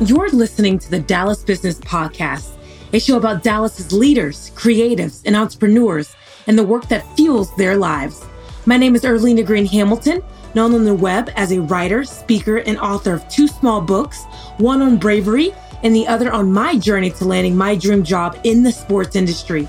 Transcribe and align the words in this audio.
You're 0.00 0.28
listening 0.30 0.80
to 0.80 0.90
the 0.90 0.98
Dallas 0.98 1.44
Business 1.44 1.78
Podcast, 1.78 2.56
a 2.92 2.98
show 2.98 3.16
about 3.16 3.44
Dallas's 3.44 3.92
leaders, 3.92 4.50
creatives, 4.50 5.22
and 5.24 5.36
entrepreneurs, 5.36 6.16
and 6.48 6.58
the 6.58 6.64
work 6.64 6.88
that 6.88 7.06
fuels 7.16 7.54
their 7.56 7.76
lives. 7.76 8.26
My 8.66 8.76
name 8.76 8.96
is 8.96 9.02
Earlina 9.02 9.46
Green 9.46 9.64
Hamilton, 9.64 10.20
known 10.54 10.74
on 10.74 10.84
the 10.84 10.94
web 10.94 11.30
as 11.36 11.52
a 11.52 11.60
writer, 11.60 12.02
speaker, 12.02 12.56
and 12.56 12.76
author 12.78 13.14
of 13.14 13.28
two 13.28 13.46
small 13.46 13.80
books, 13.80 14.24
one 14.58 14.82
on 14.82 14.96
bravery 14.96 15.54
and 15.84 15.94
the 15.94 16.08
other 16.08 16.32
on 16.32 16.50
my 16.50 16.76
journey 16.76 17.10
to 17.10 17.24
landing 17.24 17.56
my 17.56 17.76
dream 17.76 18.02
job 18.02 18.36
in 18.42 18.64
the 18.64 18.72
sports 18.72 19.14
industry. 19.14 19.68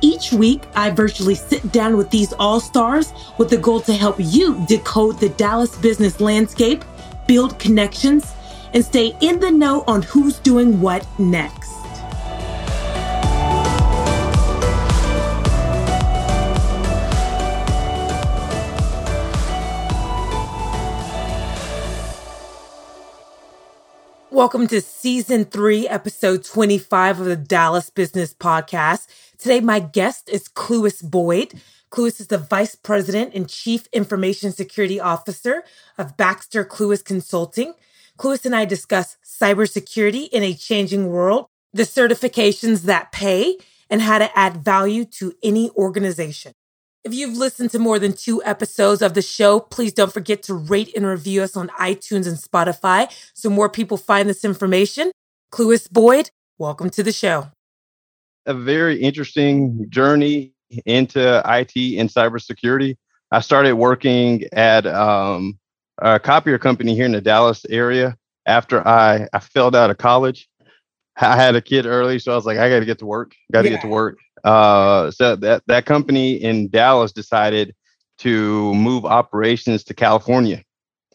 Each 0.00 0.32
week, 0.32 0.62
I 0.76 0.90
virtually 0.90 1.34
sit 1.34 1.72
down 1.72 1.98
with 1.98 2.10
these 2.10 2.32
all 2.34 2.58
stars 2.58 3.12
with 3.36 3.50
the 3.50 3.58
goal 3.58 3.80
to 3.82 3.92
help 3.92 4.16
you 4.18 4.64
decode 4.66 5.20
the 5.20 5.28
Dallas 5.28 5.76
business 5.76 6.20
landscape, 6.20 6.84
build 7.26 7.58
connections, 7.58 8.32
and 8.74 8.84
stay 8.84 9.16
in 9.20 9.40
the 9.40 9.50
know 9.50 9.84
on 9.86 10.02
who's 10.02 10.38
doing 10.40 10.80
what 10.80 11.06
next. 11.18 11.68
Welcome 24.30 24.68
to 24.68 24.80
season 24.80 25.46
three, 25.46 25.88
episode 25.88 26.44
25 26.44 27.18
of 27.18 27.26
the 27.26 27.34
Dallas 27.34 27.90
Business 27.90 28.32
Podcast. 28.32 29.08
Today, 29.36 29.58
my 29.58 29.80
guest 29.80 30.28
is 30.28 30.48
Clewis 30.48 31.02
Boyd. 31.02 31.60
Clewis 31.90 32.20
is 32.20 32.28
the 32.28 32.38
Vice 32.38 32.76
President 32.76 33.34
and 33.34 33.48
Chief 33.48 33.88
Information 33.92 34.52
Security 34.52 35.00
Officer 35.00 35.64
of 35.96 36.16
Baxter 36.16 36.64
Clewis 36.64 37.04
Consulting. 37.04 37.74
Clewis 38.18 38.44
and 38.44 38.54
I 38.54 38.64
discuss 38.64 39.16
cybersecurity 39.24 40.28
in 40.30 40.42
a 40.42 40.52
changing 40.52 41.08
world, 41.08 41.46
the 41.72 41.84
certifications 41.84 42.82
that 42.82 43.12
pay, 43.12 43.56
and 43.88 44.02
how 44.02 44.18
to 44.18 44.36
add 44.36 44.64
value 44.64 45.04
to 45.04 45.32
any 45.42 45.70
organization. 45.70 46.52
If 47.04 47.14
you've 47.14 47.36
listened 47.36 47.70
to 47.70 47.78
more 47.78 48.00
than 48.00 48.12
two 48.12 48.42
episodes 48.44 49.02
of 49.02 49.14
the 49.14 49.22
show, 49.22 49.60
please 49.60 49.92
don't 49.92 50.12
forget 50.12 50.42
to 50.44 50.54
rate 50.54 50.92
and 50.96 51.06
review 51.06 51.42
us 51.42 51.56
on 51.56 51.68
iTunes 51.68 52.26
and 52.26 52.36
Spotify 52.36 53.10
so 53.34 53.48
more 53.48 53.68
people 53.68 53.96
find 53.96 54.28
this 54.28 54.44
information. 54.44 55.12
Clewis 55.52 55.88
Boyd, 55.90 56.30
welcome 56.58 56.90
to 56.90 57.04
the 57.04 57.12
show. 57.12 57.46
A 58.46 58.52
very 58.52 59.00
interesting 59.00 59.86
journey 59.88 60.52
into 60.84 61.20
IT 61.46 61.98
and 61.98 62.10
cybersecurity. 62.10 62.96
I 63.30 63.40
started 63.40 63.74
working 63.74 64.44
at 64.52 64.86
um, 64.86 65.58
a 65.98 66.18
copier 66.18 66.58
company 66.58 66.94
here 66.94 67.06
in 67.06 67.12
the 67.12 67.20
Dallas 67.20 67.64
area 67.68 68.16
after 68.46 68.86
I, 68.86 69.28
I 69.32 69.38
failed 69.40 69.76
out 69.76 69.90
of 69.90 69.98
college. 69.98 70.48
I 71.20 71.36
had 71.36 71.56
a 71.56 71.60
kid 71.60 71.86
early, 71.86 72.18
so 72.18 72.32
I 72.32 72.36
was 72.36 72.46
like, 72.46 72.58
I 72.58 72.68
got 72.68 72.80
to 72.80 72.86
get 72.86 72.98
to 73.00 73.06
work. 73.06 73.34
Got 73.52 73.62
to 73.62 73.68
yeah. 73.68 73.76
get 73.76 73.82
to 73.82 73.88
work. 73.88 74.18
Uh, 74.44 75.10
so 75.10 75.34
that 75.36 75.62
that 75.66 75.84
company 75.84 76.34
in 76.34 76.68
Dallas 76.68 77.12
decided 77.12 77.74
to 78.18 78.74
move 78.74 79.04
operations 79.04 79.84
to 79.84 79.94
California 79.94 80.62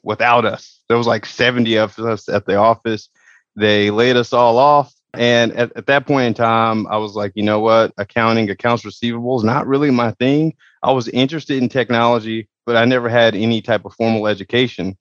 without 0.04 0.46
us. 0.46 0.82
There 0.88 0.98
was 0.98 1.08
like 1.08 1.26
70 1.26 1.78
of 1.78 1.98
us 2.00 2.28
at 2.28 2.46
the 2.46 2.56
office. 2.56 3.10
They 3.56 3.92
laid 3.92 4.18
us 4.18 4.34
all 4.34 4.58
off. 4.58 4.94
And 5.14 5.52
at, 5.54 5.76
at 5.78 5.86
that 5.88 6.08
point 6.08 6.28
in 6.28 6.34
time, 6.34 6.88
I 6.88 6.98
was 6.98 7.14
like, 7.14 7.34
you 7.36 7.44
know 7.44 7.60
what? 7.60 7.94
Accounting, 7.98 8.50
accounts 8.50 8.84
receivable 8.84 9.38
is 9.38 9.44
not 9.44 9.68
really 9.68 9.92
my 9.92 10.12
thing. 10.12 10.56
I 10.82 10.92
was 10.92 11.08
interested 11.10 11.62
in 11.62 11.70
technology, 11.70 12.50
but 12.66 12.76
I 12.76 12.86
never 12.86 13.10
had 13.10 13.36
any 13.36 13.62
type 13.62 13.86
of 13.86 13.94
formal 13.94 14.28
education. 14.28 14.98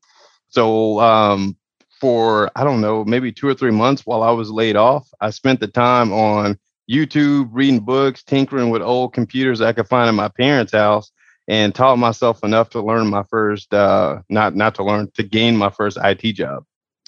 So 0.48 1.00
um, 1.00 1.56
for 2.00 2.50
I 2.56 2.64
don't 2.64 2.80
know, 2.80 3.04
maybe 3.04 3.32
two 3.32 3.48
or 3.48 3.54
three 3.54 3.70
months 3.70 4.04
while 4.04 4.22
I 4.22 4.30
was 4.30 4.50
laid 4.50 4.76
off, 4.76 5.08
I 5.20 5.30
spent 5.30 5.60
the 5.60 5.68
time 5.68 6.12
on 6.12 6.58
YouTube, 6.90 7.48
reading 7.52 7.80
books, 7.80 8.22
tinkering 8.22 8.70
with 8.70 8.82
old 8.82 9.14
computers 9.14 9.60
I 9.60 9.72
could 9.72 9.88
find 9.88 10.08
in 10.08 10.14
my 10.14 10.28
parents' 10.28 10.72
house, 10.72 11.12
and 11.48 11.74
taught 11.74 11.96
myself 11.96 12.42
enough 12.44 12.70
to 12.70 12.82
learn 12.82 13.08
my 13.08 13.22
first 13.24 13.72
uh, 13.72 14.20
not 14.28 14.54
not 14.54 14.74
to 14.76 14.84
learn 14.84 15.10
to 15.14 15.22
gain 15.22 15.56
my 15.56 15.70
first 15.70 15.98
IT 16.02 16.32
job. 16.32 16.64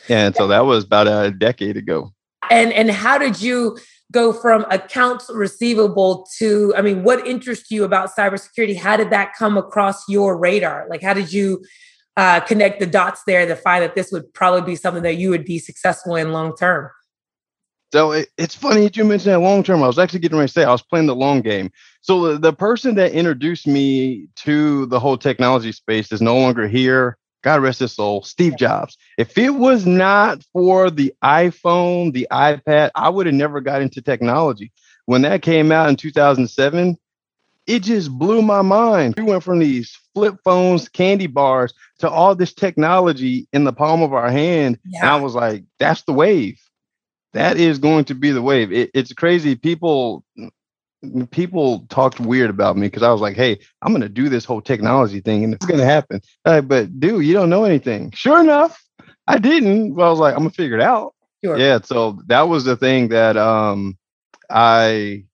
And 0.09 0.35
so 0.37 0.47
that 0.49 0.67
was 0.67 0.85
about 0.85 1.09
a 1.09 1.31
decade 1.31 1.77
ago. 1.77 2.13
And 2.51 2.73
and 2.73 2.91
how 2.91 3.19
did 3.19 3.41
you 3.41 3.79
go 4.13 4.33
from 4.33 4.65
accounts 4.71 5.31
receivable 5.33 6.27
to 6.39 6.73
i 6.77 6.83
mean 6.83 7.03
what 7.03 7.27
interests 7.27 7.71
you 7.71 7.85
about 7.85 8.11
cybersecurity? 8.15 8.77
How 8.77 8.97
did 8.97 9.11
that 9.11 9.35
come 9.39 9.57
across 9.57 10.09
your 10.09 10.37
radar? 10.37 10.87
Like 10.89 11.03
how 11.03 11.15
did 11.15 11.33
you 11.33 11.65
uh, 12.17 12.41
connect 12.41 12.81
the 12.81 12.87
dots 12.87 13.23
there 13.27 13.47
to 13.47 13.57
find 13.57 13.83
that 13.83 13.95
this 13.95 14.13
would 14.13 14.33
probably 14.35 14.63
be 14.63 14.77
something 14.77 15.03
that 15.03 15.17
you 15.17 15.31
would 15.31 15.45
be 15.45 15.59
successful 15.59 16.17
in 16.17 16.33
long 16.33 16.55
term? 16.57 16.91
So 17.93 18.13
it, 18.13 18.29
it's 18.39 18.55
funny 18.55 18.83
that 18.83 18.97
you 18.97 19.05
mentioned 19.05 19.33
that 19.35 19.41
long 19.41 19.63
term. 19.63 19.83
I 19.83 19.87
was 19.87 19.99
actually 19.99 20.21
getting 20.21 20.39
ready 20.39 20.49
to 20.49 20.53
say 20.53 20.65
i 20.65 20.73
was 20.73 20.83
playing 20.83 21.07
the 21.07 21.15
long 21.15 21.41
game. 21.43 21.71
So 22.01 22.33
the, 22.33 22.39
the 22.39 22.53
person 22.53 22.97
that 22.97 23.13
introduced 23.13 23.67
me 23.67 24.29
to 24.37 24.87
the 24.87 25.01
whole 25.01 25.17
technology 25.17 25.73
space 25.73 26.11
is 26.13 26.21
no 26.21 26.39
longer 26.39 26.67
here 26.67 27.19
God 27.45 27.63
rest 27.63 27.81
his 27.81 27.93
soul, 27.93 28.23
Steve 28.23 28.57
Jobs. 28.57 28.97
If 29.19 29.37
it 29.37 29.51
was 29.51 29.85
not 29.85 30.43
for 30.55 30.91
the 30.91 31.13
iPhone, 31.23 32.15
the 32.15 32.27
iPad, 32.33 32.91
I 32.95 33.11
would 33.11 33.27
have 33.27 33.35
never 33.35 33.61
got 33.61 33.83
into 33.83 34.01
technology. 34.01 34.73
When 35.05 35.23
that 35.23 35.43
came 35.43 35.71
out 35.71 35.91
in 35.91 35.97
2007, 35.97 36.97
it 37.67 37.83
just 37.83 38.11
blew 38.11 38.41
my 38.41 38.63
mind. 38.63 39.15
We 39.19 39.25
went 39.25 39.43
from 39.43 39.59
these 39.59 39.97
flip 40.15 40.37
phones, 40.43 40.89
candy 40.89 41.27
bars 41.27 41.75
to 41.99 42.09
all 42.09 42.35
this 42.35 42.55
technology 42.55 43.47
in 43.53 43.65
the 43.65 43.75
palm 43.75 44.03
of 44.03 44.15
our 44.15 44.31
hand. 44.31 44.79
Yeah. 44.87 45.01
And 45.01 45.11
I 45.11 45.17
was 45.17 45.35
like, 45.35 45.65
that's 45.79 46.03
the 46.03 46.15
wave. 46.15 46.59
That 47.35 47.59
is 47.59 47.79
going 47.79 48.07
to 48.07 48.15
be 48.15 48.31
the 48.31 48.43
wave. 48.43 48.73
It, 48.73 48.91
it's 48.95 49.13
crazy. 49.13 49.55
People 49.55 50.25
people 51.31 51.87
talked 51.89 52.21
weird 52.21 52.51
about 52.51 52.77
me 52.77 52.87
because 52.87 53.03
I 53.03 53.11
was 53.11 53.21
like, 53.21 53.37
"Hey, 53.37 53.59
I'm 53.83 53.93
going 53.93 54.03
to 54.03 54.09
do 54.09 54.29
this 54.29 54.45
whole 54.45 54.61
technology 54.61 55.21
thing, 55.21 55.45
and 55.45 55.55
it's 55.55 55.67
going 55.67 55.81
to 55.81 55.87
happen." 55.87 56.21
Like, 56.45 56.69
but 56.69 57.01
dude, 57.01 57.25
you 57.25 57.33
don't 57.33 57.51
know 57.51 57.65
anything. 57.65 58.11
Sure 58.13 58.41
enough, 58.41 58.83
I 59.27 59.39
didn't. 59.39 59.95
But 59.95 60.07
I 60.07 60.11
was 60.11 60.19
like, 60.19 60.35
"I'm 60.35 60.41
gonna 60.41 60.51
figure 60.51 60.77
it 60.77 60.83
out." 60.83 61.15
Sure. 61.45 61.59
Yeah. 61.59 61.81
So 61.83 62.19
that 62.27 62.49
was 62.49 62.65
the 62.65 62.77
thing 62.77 63.09
that 63.09 63.37
um, 63.37 63.97
I, 64.51 65.25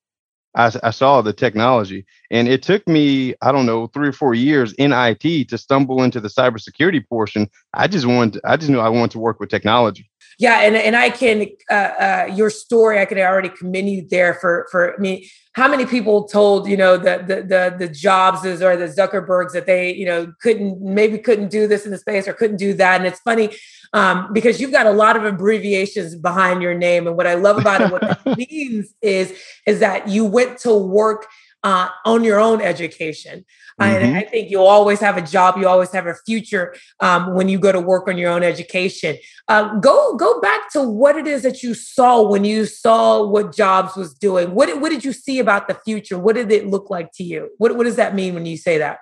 I 0.54 0.72
I 0.82 0.90
saw 0.90 1.22
the 1.22 1.32
technology, 1.32 2.06
and 2.30 2.48
it 2.48 2.62
took 2.62 2.86
me 2.88 3.34
I 3.42 3.52
don't 3.52 3.66
know 3.66 3.86
three 3.88 4.08
or 4.08 4.12
four 4.12 4.34
years 4.34 4.72
in 4.74 4.92
IT 4.92 5.48
to 5.48 5.58
stumble 5.58 6.02
into 6.02 6.20
the 6.20 6.28
cybersecurity 6.28 7.08
portion. 7.08 7.48
I 7.74 7.86
just 7.86 8.06
wanted, 8.06 8.40
I 8.44 8.56
just 8.56 8.70
knew 8.70 8.80
I 8.80 8.88
wanted 8.88 9.12
to 9.12 9.18
work 9.18 9.40
with 9.40 9.50
technology 9.50 10.10
yeah 10.40 10.62
and, 10.62 10.74
and 10.74 10.96
i 10.96 11.08
can 11.08 11.46
uh, 11.70 11.74
uh, 11.74 12.32
your 12.34 12.50
story 12.50 12.98
i 12.98 13.04
can 13.04 13.18
already 13.18 13.48
commend 13.48 13.88
you 13.88 14.04
there 14.10 14.34
for 14.34 14.66
for 14.72 14.96
i 14.96 14.98
mean 14.98 15.24
how 15.54 15.68
many 15.68 15.84
people 15.84 16.24
told 16.28 16.68
you 16.68 16.76
know 16.76 16.96
the 16.96 17.24
the 17.26 17.36
the, 17.42 17.76
the 17.78 17.88
jobses 17.88 18.62
or 18.62 18.76
the 18.76 18.86
zuckerbergs 18.86 19.52
that 19.52 19.66
they 19.66 19.92
you 19.92 20.06
know 20.06 20.32
couldn't 20.40 20.80
maybe 20.80 21.18
couldn't 21.18 21.50
do 21.50 21.66
this 21.66 21.84
in 21.84 21.90
the 21.90 21.98
space 21.98 22.28
or 22.28 22.32
couldn't 22.32 22.56
do 22.56 22.72
that? 22.74 22.98
And 22.98 23.06
it's 23.06 23.20
funny 23.20 23.50
um, 23.92 24.32
because 24.32 24.60
you've 24.60 24.70
got 24.70 24.86
a 24.86 24.92
lot 24.92 25.16
of 25.16 25.24
abbreviations 25.24 26.14
behind 26.14 26.62
your 26.62 26.74
name. 26.74 27.06
And 27.06 27.16
what 27.16 27.26
i 27.26 27.34
love 27.34 27.58
about 27.58 27.80
it 27.80 27.90
what 27.90 28.20
it 28.24 28.38
means 28.50 28.94
is 29.02 29.36
is 29.66 29.80
that 29.80 30.08
you 30.08 30.24
went 30.24 30.58
to 30.58 30.72
work 30.74 31.26
uh, 31.62 31.88
on 32.04 32.24
your 32.24 32.40
own 32.40 32.60
education. 32.60 33.44
Mm-hmm. 33.80 34.04
And 34.04 34.16
I 34.16 34.22
think 34.22 34.50
you'll 34.50 34.66
always 34.66 35.00
have 35.00 35.16
a 35.16 35.22
job. 35.22 35.56
You 35.56 35.68
always 35.68 35.90
have 35.92 36.06
a 36.06 36.14
future 36.26 36.74
um, 37.00 37.34
when 37.34 37.48
you 37.48 37.58
go 37.58 37.72
to 37.72 37.80
work 37.80 38.08
on 38.08 38.18
your 38.18 38.30
own 38.30 38.42
education. 38.42 39.16
Uh, 39.48 39.78
go 39.78 40.16
go 40.16 40.40
back 40.40 40.70
to 40.72 40.82
what 40.82 41.16
it 41.16 41.26
is 41.26 41.42
that 41.42 41.62
you 41.62 41.74
saw 41.74 42.22
when 42.22 42.44
you 42.44 42.66
saw 42.66 43.24
what 43.26 43.54
Jobs 43.54 43.96
was 43.96 44.14
doing. 44.14 44.54
What 44.54 44.80
what 44.80 44.90
did 44.90 45.04
you 45.04 45.12
see 45.12 45.38
about 45.38 45.68
the 45.68 45.74
future? 45.74 46.18
What 46.18 46.36
did 46.36 46.52
it 46.52 46.66
look 46.66 46.90
like 46.90 47.12
to 47.14 47.24
you? 47.24 47.50
What 47.58 47.76
what 47.76 47.84
does 47.84 47.96
that 47.96 48.14
mean 48.14 48.34
when 48.34 48.46
you 48.46 48.56
say 48.56 48.78
that? 48.78 48.98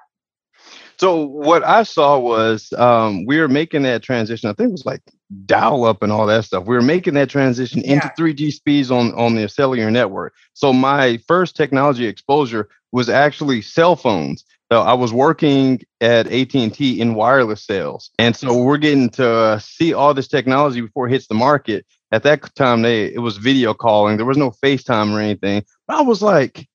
So 0.99 1.25
what 1.25 1.63
I 1.65 1.85
saw 1.85 2.19
was 2.19 2.73
um, 2.73 3.25
we 3.25 3.39
were 3.39 3.49
making 3.49 3.83
that 3.83 4.03
transition. 4.03 4.51
I 4.51 4.53
think 4.53 4.71
it 4.71 4.73
was 4.73 4.87
like 4.87 5.03
dial 5.45 5.85
up 5.85 6.03
and 6.03 6.11
all 6.11 6.27
that 6.27 6.45
stuff. 6.45 6.65
We 6.65 6.75
were 6.75 6.83
making 6.83 7.15
that 7.15 7.29
transition 7.29 7.83
yeah. 7.85 7.95
into 7.95 8.09
3G 8.19 8.53
speeds 8.53 8.91
on 8.91 9.13
on 9.15 9.35
the 9.35 9.49
cellular 9.49 9.91
network. 9.91 10.35
So 10.55 10.73
my 10.73 11.19
first 11.27 11.57
technology 11.57 12.07
exposure 12.07 12.69
was 12.93 13.09
actually 13.09 13.63
cell 13.63 13.97
phones. 13.97 14.45
So 14.71 14.83
I 14.83 14.93
was 14.93 15.13
working 15.13 15.81
at 16.03 16.27
AT&T 16.27 17.01
in 17.01 17.15
wireless 17.15 17.65
sales. 17.65 18.11
And 18.19 18.37
so 18.37 18.49
mm-hmm. 18.49 18.65
we're 18.65 18.77
getting 18.79 19.09
to 19.11 19.29
uh, 19.29 19.59
see 19.59 19.95
all 19.95 20.13
this 20.13 20.29
technology 20.29 20.83
before 20.83 21.09
it 21.09 21.13
hits 21.13 21.27
the 21.27 21.35
market. 21.35 21.87
At 22.13 22.23
that 22.25 22.55
time, 22.55 22.83
they 22.83 23.07
it 23.07 23.21
was 23.21 23.37
video 23.37 23.75
calling. 23.75 24.17
There 24.17 24.27
was 24.27 24.37
no 24.37 24.51
FaceTime 24.51 25.13
or 25.13 25.21
anything. 25.21 25.65
But 25.87 25.99
I 25.99 26.01
was 26.03 26.23
like, 26.23 26.67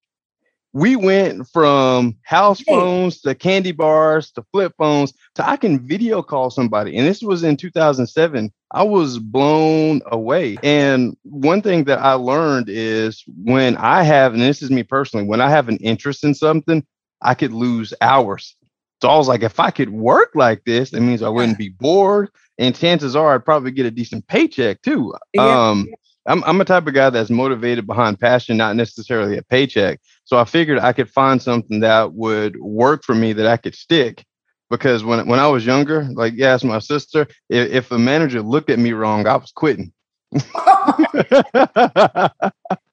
we 0.73 0.95
went 0.95 1.47
from 1.49 2.17
house 2.23 2.61
phones 2.61 3.21
to 3.21 3.35
candy 3.35 3.71
bars 3.71 4.31
to 4.31 4.43
flip 4.51 4.73
phones 4.77 5.13
to 5.35 5.47
I 5.47 5.55
can 5.55 5.79
video 5.79 6.23
call 6.23 6.49
somebody. 6.49 6.97
And 6.97 7.07
this 7.07 7.21
was 7.21 7.43
in 7.43 7.57
2007. 7.57 8.51
I 8.71 8.83
was 8.83 9.19
blown 9.19 10.01
away. 10.07 10.57
And 10.63 11.15
one 11.23 11.61
thing 11.61 11.83
that 11.85 11.99
I 11.99 12.13
learned 12.13 12.69
is 12.69 13.23
when 13.43 13.77
I 13.77 14.01
have, 14.03 14.33
and 14.33 14.41
this 14.41 14.63
is 14.63 14.71
me 14.71 14.81
personally, 14.83 15.27
when 15.27 15.41
I 15.41 15.49
have 15.49 15.69
an 15.69 15.77
interest 15.77 16.23
in 16.23 16.33
something, 16.33 16.83
I 17.21 17.35
could 17.35 17.53
lose 17.53 17.93
hours 18.01 18.55
So 19.01 19.09
I 19.09 19.17
was 19.17 19.27
like, 19.27 19.43
if 19.43 19.59
I 19.59 19.69
could 19.69 19.89
work 19.89 20.31
like 20.33 20.63
this, 20.65 20.91
it 20.93 21.01
means 21.01 21.21
I 21.21 21.29
wouldn't 21.29 21.57
be 21.57 21.69
bored. 21.69 22.29
And 22.57 22.75
chances 22.75 23.15
are 23.15 23.35
I'd 23.35 23.45
probably 23.45 23.71
get 23.71 23.85
a 23.85 23.91
decent 23.91 24.27
paycheck 24.27 24.81
too. 24.81 25.13
Yeah. 25.33 25.69
Um, 25.69 25.87
I'm, 26.25 26.43
I'm 26.45 26.61
a 26.61 26.65
type 26.65 26.87
of 26.87 26.93
guy 26.93 27.09
that's 27.09 27.29
motivated 27.29 27.85
behind 27.85 28.19
passion, 28.19 28.57
not 28.57 28.75
necessarily 28.75 29.37
a 29.37 29.43
paycheck. 29.43 29.99
So 30.23 30.37
I 30.37 30.45
figured 30.45 30.79
I 30.79 30.93
could 30.93 31.09
find 31.09 31.41
something 31.41 31.81
that 31.81 32.13
would 32.13 32.59
work 32.59 33.03
for 33.03 33.13
me 33.15 33.33
that 33.33 33.47
I 33.47 33.57
could 33.57 33.75
stick. 33.75 34.23
Because 34.69 35.03
when 35.03 35.27
when 35.27 35.39
I 35.39 35.47
was 35.47 35.65
younger, 35.65 36.07
like 36.13 36.33
yeah, 36.35 36.57
my 36.63 36.79
sister, 36.79 37.27
if, 37.49 37.71
if 37.71 37.91
a 37.91 37.99
manager 37.99 38.41
looked 38.41 38.71
at 38.71 38.79
me 38.79 38.93
wrong, 38.93 39.27
I 39.27 39.35
was 39.35 39.51
quitting. 39.51 39.91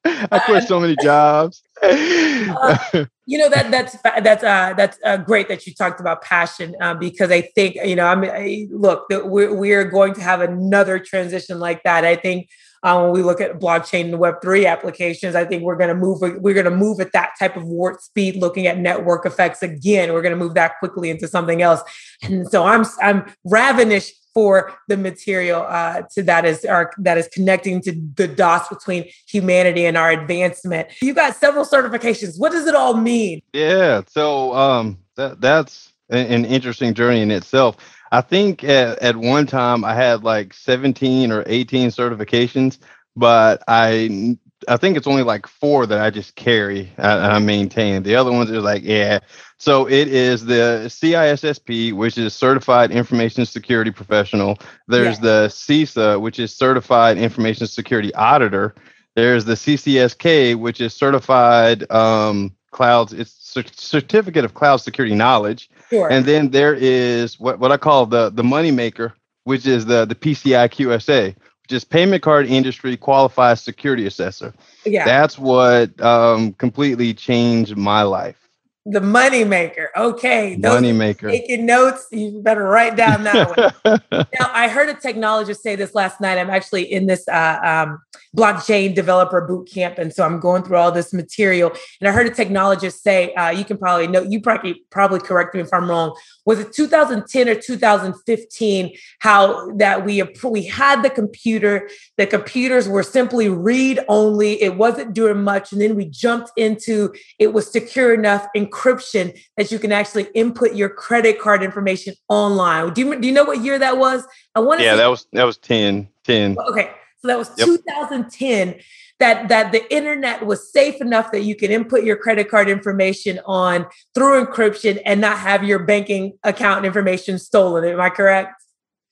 I 0.03 0.41
quit 0.45 0.67
so 0.67 0.79
many 0.79 0.95
jobs. 1.01 1.63
uh, 1.81 2.77
you 3.25 3.37
know 3.37 3.49
that 3.49 3.71
that's 3.71 3.97
that's 4.23 4.43
uh, 4.43 4.73
that's 4.77 4.99
uh, 5.03 5.17
great 5.17 5.47
that 5.47 5.65
you 5.65 5.73
talked 5.73 5.99
about 5.99 6.21
passion 6.21 6.75
uh, 6.81 6.93
because 6.93 7.31
I 7.31 7.41
think 7.41 7.75
you 7.83 7.95
know 7.95 8.05
I'm 8.05 8.23
I, 8.25 8.67
look 8.69 9.07
we're 9.09 9.55
we're 9.55 9.85
going 9.85 10.13
to 10.15 10.21
have 10.21 10.41
another 10.41 10.99
transition 10.99 11.59
like 11.59 11.81
that. 11.83 12.05
I 12.05 12.15
think 12.15 12.47
um, 12.83 13.03
when 13.03 13.11
we 13.11 13.23
look 13.23 13.39
at 13.41 13.59
blockchain 13.59 14.05
and 14.05 14.19
Web 14.19 14.35
three 14.41 14.65
applications, 14.65 15.35
I 15.35 15.45
think 15.45 15.63
we're 15.63 15.75
going 15.75 15.89
to 15.89 15.95
move. 15.95 16.21
We're 16.21 16.53
going 16.53 16.65
to 16.65 16.71
move 16.71 16.99
at 16.99 17.11
that 17.13 17.33
type 17.37 17.55
of 17.55 17.63
warp 17.63 18.01
speed, 18.01 18.37
looking 18.37 18.67
at 18.67 18.77
network 18.79 19.25
effects 19.25 19.61
again. 19.61 20.13
We're 20.13 20.21
going 20.21 20.37
to 20.37 20.39
move 20.39 20.55
that 20.55 20.79
quickly 20.79 21.09
into 21.09 21.27
something 21.27 21.61
else, 21.61 21.81
and 22.23 22.47
so 22.49 22.65
I'm 22.65 22.85
I'm 23.01 23.31
ravenous 23.43 24.11
for 24.33 24.73
the 24.87 24.97
material 24.97 25.65
uh, 25.67 26.03
to 26.13 26.23
that 26.23 26.45
is 26.45 26.65
our 26.65 26.91
that 26.99 27.17
is 27.17 27.27
connecting 27.27 27.81
to 27.81 27.93
the 28.15 28.27
dots 28.27 28.69
between 28.69 29.09
humanity 29.27 29.85
and 29.85 29.97
our 29.97 30.11
advancement. 30.11 30.87
You 31.01 31.13
got 31.13 31.35
several 31.35 31.65
certifications. 31.65 32.39
What 32.39 32.51
does 32.51 32.65
it 32.67 32.75
all 32.75 32.95
mean? 32.95 33.41
Yeah, 33.53 34.01
so 34.07 34.53
um, 34.55 34.97
that 35.15 35.41
that's 35.41 35.93
an 36.09 36.45
interesting 36.45 36.93
journey 36.93 37.21
in 37.21 37.31
itself. 37.31 37.77
I 38.11 38.21
think 38.21 38.63
at, 38.63 38.99
at 38.99 39.15
one 39.15 39.47
time 39.47 39.85
I 39.85 39.93
had 39.93 40.23
like 40.23 40.53
17 40.53 41.31
or 41.31 41.43
18 41.45 41.89
certifications, 41.89 42.77
but 43.15 43.63
I 43.67 44.37
I 44.67 44.77
think 44.77 44.95
it's 44.97 45.07
only 45.07 45.23
like 45.23 45.47
four 45.47 45.85
that 45.87 45.99
I 45.99 46.09
just 46.09 46.35
carry 46.35 46.91
and 46.97 47.07
I 47.07 47.39
maintain. 47.39 48.03
The 48.03 48.15
other 48.15 48.31
ones 48.31 48.51
are 48.51 48.61
like, 48.61 48.83
yeah. 48.83 49.19
So 49.57 49.87
it 49.87 50.07
is 50.07 50.45
the 50.45 50.83
CISSP, 50.85 51.93
which 51.93 52.17
is 52.17 52.33
Certified 52.33 52.91
Information 52.91 53.45
Security 53.45 53.91
Professional. 53.91 54.57
There's 54.87 55.17
yeah. 55.17 55.23
the 55.23 55.47
CISA, 55.47 56.21
which 56.21 56.39
is 56.39 56.53
Certified 56.53 57.17
Information 57.17 57.67
Security 57.67 58.13
Auditor. 58.13 58.75
There's 59.15 59.45
the 59.45 59.53
CCSK, 59.53 60.55
which 60.55 60.79
is 60.79 60.93
Certified 60.93 61.89
um, 61.91 62.55
Clouds. 62.71 63.13
It's 63.13 63.35
Certificate 63.51 64.45
of 64.45 64.53
Cloud 64.53 64.77
Security 64.77 65.15
Knowledge. 65.15 65.69
Sure. 65.89 66.09
And 66.09 66.25
then 66.25 66.51
there 66.51 66.73
is 66.73 67.39
what, 67.39 67.59
what 67.59 67.71
I 67.71 67.77
call 67.77 68.05
the 68.05 68.29
the 68.29 68.43
money 68.43 68.71
maker, 68.71 69.13
which 69.43 69.65
is 69.67 69.85
the 69.85 70.05
the 70.05 70.15
PCI 70.15 70.69
QSA, 70.69 71.35
which 71.35 71.71
is 71.71 71.83
Payment 71.83 72.23
Card 72.23 72.47
Industry 72.47 72.97
Qualified 72.97 73.59
Security 73.59 74.05
Assessor. 74.05 74.53
Yeah. 74.85 75.05
That's 75.05 75.37
what 75.37 75.99
um, 76.01 76.53
completely 76.53 77.13
changed 77.13 77.77
my 77.77 78.03
life 78.03 78.40
the 78.85 79.01
money 79.01 79.43
maker. 79.43 79.91
Okay. 79.95 80.55
Money 80.57 80.91
maker. 80.91 81.29
Taking 81.29 81.65
notes. 81.65 82.07
You 82.11 82.41
better 82.41 82.63
write 82.63 82.95
down 82.95 83.23
that 83.23 83.73
one. 83.83 84.01
now, 84.11 84.49
I 84.51 84.67
heard 84.67 84.89
a 84.89 84.95
technologist 84.95 85.57
say 85.57 85.75
this 85.75 85.93
last 85.93 86.19
night. 86.19 86.39
I'm 86.39 86.49
actually 86.49 86.91
in 86.91 87.05
this 87.05 87.27
uh, 87.27 87.59
um, 87.63 88.01
blockchain 88.35 88.95
developer 88.95 89.41
boot 89.41 89.69
camp. 89.69 89.97
And 89.97 90.11
so 90.11 90.23
I'm 90.23 90.39
going 90.39 90.63
through 90.63 90.77
all 90.77 90.91
this 90.91 91.13
material. 91.13 91.71
And 91.99 92.07
I 92.07 92.11
heard 92.11 92.25
a 92.25 92.31
technologist 92.31 93.01
say, 93.01 93.33
uh, 93.35 93.49
you 93.51 93.65
can 93.65 93.77
probably 93.77 94.07
know, 94.07 94.23
you 94.23 94.41
probably, 94.41 94.83
probably 94.89 95.19
correct 95.19 95.53
me 95.53 95.61
if 95.61 95.73
I'm 95.73 95.89
wrong. 95.89 96.17
Was 96.45 96.59
it 96.59 96.73
2010 96.73 97.49
or 97.49 97.55
2015? 97.55 98.95
How 99.19 99.71
that 99.75 100.05
we, 100.05 100.23
we 100.43 100.65
had 100.65 101.03
the 101.03 101.09
computer, 101.09 101.89
the 102.17 102.25
computers 102.25 102.87
were 102.87 103.03
simply 103.03 103.49
read 103.49 103.99
only. 104.07 104.61
It 104.61 104.75
wasn't 104.75 105.13
doing 105.13 105.43
much. 105.43 105.71
And 105.71 105.81
then 105.81 105.95
we 105.95 106.05
jumped 106.05 106.51
into, 106.57 107.13
it 107.37 107.53
was 107.53 107.71
secure 107.71 108.13
enough 108.13 108.47
encryption 108.71 109.37
that 109.57 109.71
you 109.71 109.79
can 109.79 109.91
actually 109.91 110.27
input 110.33 110.75
your 110.75 110.89
credit 110.89 111.39
card 111.39 111.63
information 111.63 112.13
online. 112.29 112.93
Do 112.93 113.01
you, 113.01 113.19
do 113.19 113.27
you 113.27 113.33
know 113.33 113.43
what 113.43 113.61
year 113.61 113.77
that 113.77 113.97
was? 113.97 114.25
I 114.55 114.59
want 114.59 114.79
to 114.79 114.85
Yeah, 114.85 114.93
say- 114.93 114.97
that 114.97 115.07
was, 115.07 115.27
that 115.33 115.43
was 115.43 115.57
10, 115.57 116.07
10. 116.23 116.57
Okay. 116.69 116.91
So 117.19 117.27
that 117.27 117.37
was 117.37 117.51
yep. 117.57 117.67
2010 117.67 118.79
that 119.19 119.47
that 119.49 119.71
the 119.71 119.93
internet 119.93 120.43
was 120.45 120.71
safe 120.71 120.99
enough 120.99 121.31
that 121.31 121.41
you 121.41 121.55
can 121.55 121.69
input 121.69 122.03
your 122.03 122.17
credit 122.17 122.49
card 122.49 122.67
information 122.67 123.39
on 123.45 123.85
through 124.15 124.43
encryption 124.43 124.99
and 125.05 125.21
not 125.21 125.37
have 125.37 125.63
your 125.63 125.77
banking 125.79 126.37
account 126.43 126.83
information 126.83 127.37
stolen. 127.37 127.85
Am 127.85 128.01
I 128.01 128.09
correct? 128.09 128.60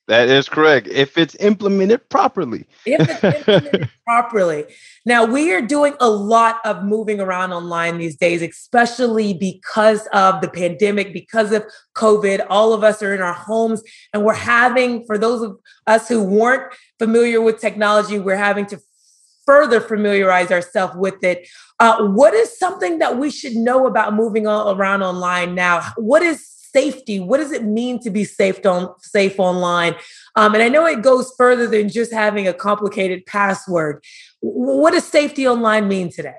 That 0.09 0.27
is 0.27 0.49
correct. 0.49 0.87
If 0.87 1.19
it's 1.19 1.35
implemented 1.35 2.09
properly. 2.09 2.65
if 2.83 3.07
it's 3.07 3.23
implemented 3.47 3.91
properly. 4.07 4.65
Now, 5.05 5.23
we 5.23 5.53
are 5.53 5.61
doing 5.61 5.93
a 5.99 6.09
lot 6.09 6.61
of 6.65 6.83
moving 6.83 7.19
around 7.19 7.53
online 7.53 7.99
these 7.99 8.17
days, 8.17 8.41
especially 8.41 9.35
because 9.35 10.07
of 10.11 10.41
the 10.41 10.49
pandemic, 10.49 11.13
because 11.13 11.51
of 11.51 11.63
COVID. 11.95 12.43
All 12.49 12.73
of 12.73 12.83
us 12.83 13.03
are 13.03 13.13
in 13.13 13.21
our 13.21 13.35
homes 13.35 13.83
and 14.11 14.25
we're 14.25 14.33
having, 14.33 15.05
for 15.05 15.19
those 15.19 15.43
of 15.43 15.59
us 15.85 16.09
who 16.09 16.23
weren't 16.23 16.73
familiar 16.97 17.39
with 17.39 17.61
technology, 17.61 18.17
we're 18.17 18.35
having 18.35 18.65
to 18.65 18.79
further 19.45 19.79
familiarize 19.79 20.49
ourselves 20.49 20.95
with 20.95 21.23
it. 21.23 21.47
Uh, 21.79 22.07
what 22.07 22.33
is 22.33 22.57
something 22.57 22.97
that 22.97 23.19
we 23.19 23.29
should 23.29 23.53
know 23.53 23.85
about 23.85 24.15
moving 24.15 24.47
all 24.47 24.75
around 24.75 25.03
online 25.03 25.53
now? 25.53 25.83
What 25.97 26.23
is 26.23 26.58
safety. 26.71 27.19
What 27.19 27.37
does 27.37 27.51
it 27.51 27.63
mean 27.63 27.99
to 28.03 28.09
be 28.09 28.23
safe 28.23 28.65
on 28.65 28.93
safe 28.99 29.39
online? 29.39 29.95
Um, 30.35 30.53
and 30.53 30.63
I 30.63 30.69
know 30.69 30.85
it 30.85 31.01
goes 31.01 31.33
further 31.37 31.67
than 31.67 31.89
just 31.89 32.13
having 32.13 32.47
a 32.47 32.53
complicated 32.53 33.25
password. 33.25 34.03
What 34.41 34.93
does 34.93 35.05
safety 35.05 35.47
online 35.47 35.87
mean 35.87 36.11
today? 36.11 36.37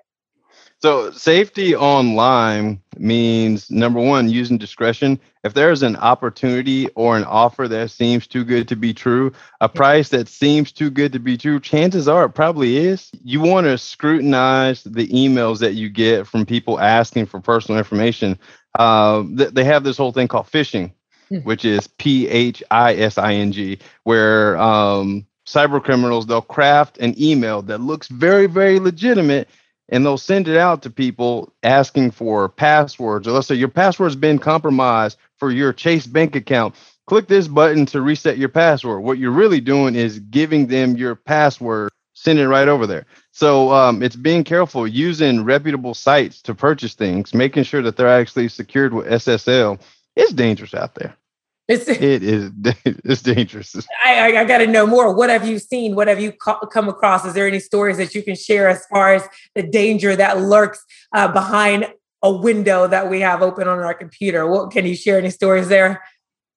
So, 0.82 1.10
safety 1.10 1.76
online 1.76 2.80
means 2.96 3.70
number 3.70 4.00
one, 4.00 4.30
using 4.30 4.56
discretion. 4.56 5.20
If 5.44 5.52
there's 5.52 5.82
an 5.82 5.96
opportunity 5.96 6.88
or 6.94 7.18
an 7.18 7.24
offer 7.24 7.68
that 7.68 7.90
seems 7.90 8.26
too 8.26 8.44
good 8.44 8.66
to 8.68 8.76
be 8.76 8.94
true, 8.94 9.30
a 9.60 9.68
price 9.68 10.08
that 10.08 10.26
seems 10.26 10.72
too 10.72 10.88
good 10.88 11.12
to 11.12 11.18
be 11.18 11.36
true, 11.36 11.60
chances 11.60 12.08
are 12.08 12.24
it 12.24 12.30
probably 12.30 12.78
is. 12.78 13.10
You 13.22 13.42
want 13.42 13.66
to 13.66 13.76
scrutinize 13.76 14.82
the 14.84 15.06
emails 15.08 15.58
that 15.58 15.74
you 15.74 15.90
get 15.90 16.26
from 16.26 16.46
people 16.46 16.80
asking 16.80 17.26
for 17.26 17.40
personal 17.40 17.78
information 17.78 18.38
uh, 18.78 19.22
th- 19.36 19.50
they 19.50 19.64
have 19.64 19.84
this 19.84 19.96
whole 19.96 20.12
thing 20.12 20.28
called 20.28 20.46
phishing, 20.46 20.92
hmm. 21.28 21.38
which 21.38 21.64
is 21.64 21.86
P 21.86 22.28
H 22.28 22.62
I 22.70 22.94
S 22.94 23.18
I 23.18 23.34
N 23.34 23.52
G, 23.52 23.78
where 24.04 24.56
um, 24.58 25.26
cyber 25.46 25.82
criminals 25.82 26.26
they'll 26.26 26.42
craft 26.42 26.98
an 26.98 27.14
email 27.20 27.62
that 27.62 27.80
looks 27.80 28.08
very, 28.08 28.46
very 28.46 28.78
legitimate, 28.78 29.48
and 29.88 30.04
they'll 30.04 30.18
send 30.18 30.46
it 30.46 30.56
out 30.56 30.82
to 30.82 30.90
people 30.90 31.52
asking 31.62 32.12
for 32.12 32.48
passwords. 32.48 33.26
Or 33.26 33.32
let's 33.32 33.48
say 33.48 33.56
your 33.56 33.68
password's 33.68 34.16
been 34.16 34.38
compromised 34.38 35.18
for 35.36 35.50
your 35.50 35.72
Chase 35.72 36.06
bank 36.06 36.36
account. 36.36 36.74
Click 37.06 37.26
this 37.26 37.48
button 37.48 37.86
to 37.86 38.00
reset 38.00 38.38
your 38.38 38.50
password. 38.50 39.02
What 39.02 39.18
you're 39.18 39.32
really 39.32 39.60
doing 39.60 39.96
is 39.96 40.20
giving 40.20 40.68
them 40.68 40.96
your 40.96 41.16
password, 41.16 41.90
send 42.20 42.38
it 42.38 42.48
right 42.48 42.68
over 42.68 42.86
there. 42.86 43.06
So 43.32 43.72
um, 43.72 44.02
it's 44.02 44.16
being 44.16 44.44
careful 44.44 44.86
using 44.86 45.42
reputable 45.42 45.94
sites 45.94 46.42
to 46.42 46.54
purchase 46.54 46.94
things, 46.94 47.32
making 47.32 47.62
sure 47.62 47.80
that 47.80 47.96
they're 47.96 48.08
actually 48.08 48.48
secured 48.48 48.92
with 48.92 49.06
SSL. 49.06 49.80
It's 50.16 50.32
dangerous 50.34 50.74
out 50.74 50.96
there. 50.96 51.16
It's, 51.66 51.88
it 51.88 52.22
is 52.22 52.50
it's 52.84 53.22
dangerous. 53.22 53.74
I, 54.04 54.36
I, 54.36 54.44
got 54.44 54.58
to 54.58 54.66
know 54.66 54.86
more. 54.86 55.14
What 55.14 55.30
have 55.30 55.48
you 55.48 55.58
seen? 55.58 55.94
What 55.94 56.08
have 56.08 56.20
you 56.20 56.32
co- 56.32 56.60
come 56.70 56.90
across? 56.90 57.24
Is 57.24 57.32
there 57.32 57.48
any 57.48 57.60
stories 57.60 57.96
that 57.96 58.14
you 58.14 58.22
can 58.22 58.36
share 58.36 58.68
as 58.68 58.84
far 58.86 59.14
as 59.14 59.26
the 59.54 59.62
danger 59.62 60.14
that 60.14 60.40
lurks 60.40 60.84
uh, 61.14 61.28
behind 61.28 61.86
a 62.22 62.30
window 62.30 62.86
that 62.86 63.08
we 63.08 63.20
have 63.20 63.40
open 63.40 63.66
on 63.66 63.78
our 63.78 63.94
computer? 63.94 64.46
What 64.46 64.72
can 64.72 64.84
you 64.84 64.94
share 64.94 65.16
any 65.16 65.30
stories 65.30 65.68
there? 65.68 66.02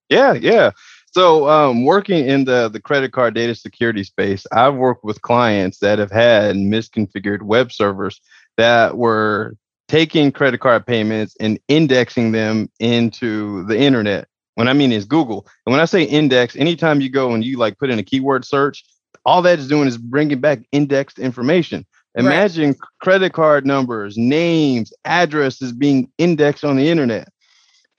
Yeah, 0.09 0.33
yeah. 0.33 0.71
So, 1.13 1.47
um, 1.47 1.85
working 1.85 2.25
in 2.27 2.45
the 2.45 2.69
the 2.69 2.81
credit 2.81 3.13
card 3.13 3.35
data 3.35 3.53
security 3.53 4.03
space, 4.03 4.47
I've 4.51 4.73
worked 4.73 5.03
with 5.03 5.21
clients 5.21 5.77
that 5.79 5.99
have 5.99 6.11
had 6.11 6.55
misconfigured 6.55 7.43
web 7.43 7.71
servers 7.71 8.19
that 8.57 8.97
were 8.97 9.55
taking 9.87 10.31
credit 10.31 10.59
card 10.59 10.87
payments 10.87 11.35
and 11.39 11.59
indexing 11.67 12.31
them 12.31 12.67
into 12.79 13.63
the 13.65 13.77
internet. 13.77 14.27
When 14.55 14.67
I 14.67 14.73
mean 14.73 14.91
is 14.91 15.05
Google, 15.05 15.47
and 15.65 15.71
when 15.71 15.81
I 15.81 15.85
say 15.85 16.03
index, 16.03 16.55
anytime 16.55 16.99
you 16.99 17.09
go 17.09 17.33
and 17.33 17.43
you 17.43 17.57
like 17.57 17.77
put 17.77 17.91
in 17.91 17.99
a 17.99 18.03
keyword 18.03 18.43
search, 18.43 18.83
all 19.23 19.43
that 19.43 19.59
is 19.59 19.67
doing 19.67 19.87
is 19.87 19.97
bringing 19.97 20.41
back 20.41 20.59
indexed 20.71 21.19
information. 21.19 21.85
Imagine 22.15 22.69
right. 22.69 22.79
credit 23.01 23.33
card 23.33 23.67
numbers, 23.67 24.17
names, 24.17 24.93
addresses 25.05 25.71
being 25.71 26.11
indexed 26.17 26.63
on 26.63 26.75
the 26.75 26.89
internet. 26.89 27.27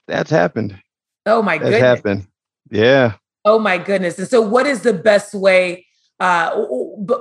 That's 0.09 0.31
happened. 0.31 0.81
Oh 1.27 1.43
my 1.43 1.59
That's 1.59 1.71
goodness. 1.71 1.81
happened. 1.81 2.27
Yeah. 2.71 3.15
Oh 3.45 3.59
my 3.59 3.79
goodness. 3.79 4.19
And 4.19 4.29
so 4.29 4.41
what 4.41 4.67
is 4.67 4.83
the 4.83 4.95
best 4.95 5.35
way 5.35 5.87
uh 6.21 6.65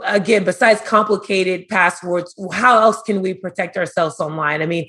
again 0.05 0.43
besides 0.43 0.79
complicated 0.81 1.67
passwords 1.67 2.35
how 2.51 2.79
else 2.79 3.01
can 3.01 3.23
we 3.23 3.33
protect 3.33 3.75
ourselves 3.75 4.19
online? 4.19 4.61
I 4.61 4.67
mean, 4.67 4.87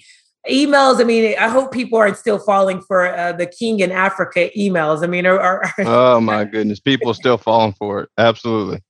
emails. 0.50 1.00
I 1.00 1.04
mean, 1.04 1.34
I 1.38 1.48
hope 1.48 1.72
people 1.72 1.98
aren't 1.98 2.16
still 2.16 2.38
falling 2.38 2.80
for 2.82 3.06
uh, 3.06 3.32
the 3.32 3.46
king 3.46 3.80
in 3.80 3.90
Africa 3.90 4.50
emails. 4.56 5.02
I 5.02 5.06
mean, 5.06 5.26
are, 5.26 5.38
are 5.38 5.72
oh 5.80 6.20
my 6.20 6.44
goodness, 6.44 6.80
people 6.80 7.10
are 7.10 7.14
still 7.14 7.38
falling 7.38 7.72
for 7.72 8.02
it. 8.02 8.08
Absolutely, 8.18 8.80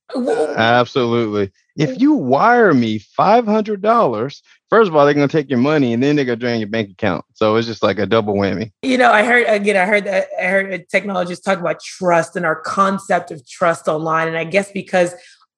absolutely. 0.55 1.51
If 1.77 1.99
you 1.99 2.13
wire 2.13 2.73
me 2.73 2.99
five 2.99 3.45
hundred 3.45 3.81
dollars, 3.81 4.41
first 4.69 4.89
of 4.89 4.95
all, 4.95 5.05
they're 5.05 5.13
gonna 5.13 5.27
take 5.27 5.49
your 5.49 5.59
money 5.59 5.93
and 5.93 6.01
then 6.01 6.15
they're 6.15 6.25
gonna 6.25 6.37
drain 6.37 6.59
your 6.59 6.69
bank 6.69 6.89
account. 6.89 7.25
So 7.33 7.55
it's 7.55 7.67
just 7.67 7.83
like 7.83 7.99
a 7.99 8.05
double 8.05 8.35
whammy. 8.35 8.71
You 8.81 8.97
know, 8.97 9.11
I 9.11 9.23
heard 9.23 9.45
again. 9.47 9.77
I 9.77 9.85
heard 9.85 10.05
that 10.05 10.27
I 10.39 10.45
heard 10.45 10.89
technologists 10.89 11.43
talk 11.43 11.59
about 11.59 11.81
trust 11.81 12.35
and 12.35 12.45
our 12.45 12.59
concept 12.61 13.31
of 13.31 13.47
trust 13.47 13.87
online, 13.87 14.27
and 14.27 14.37
I 14.37 14.43
guess 14.43 14.71
because 14.71 15.13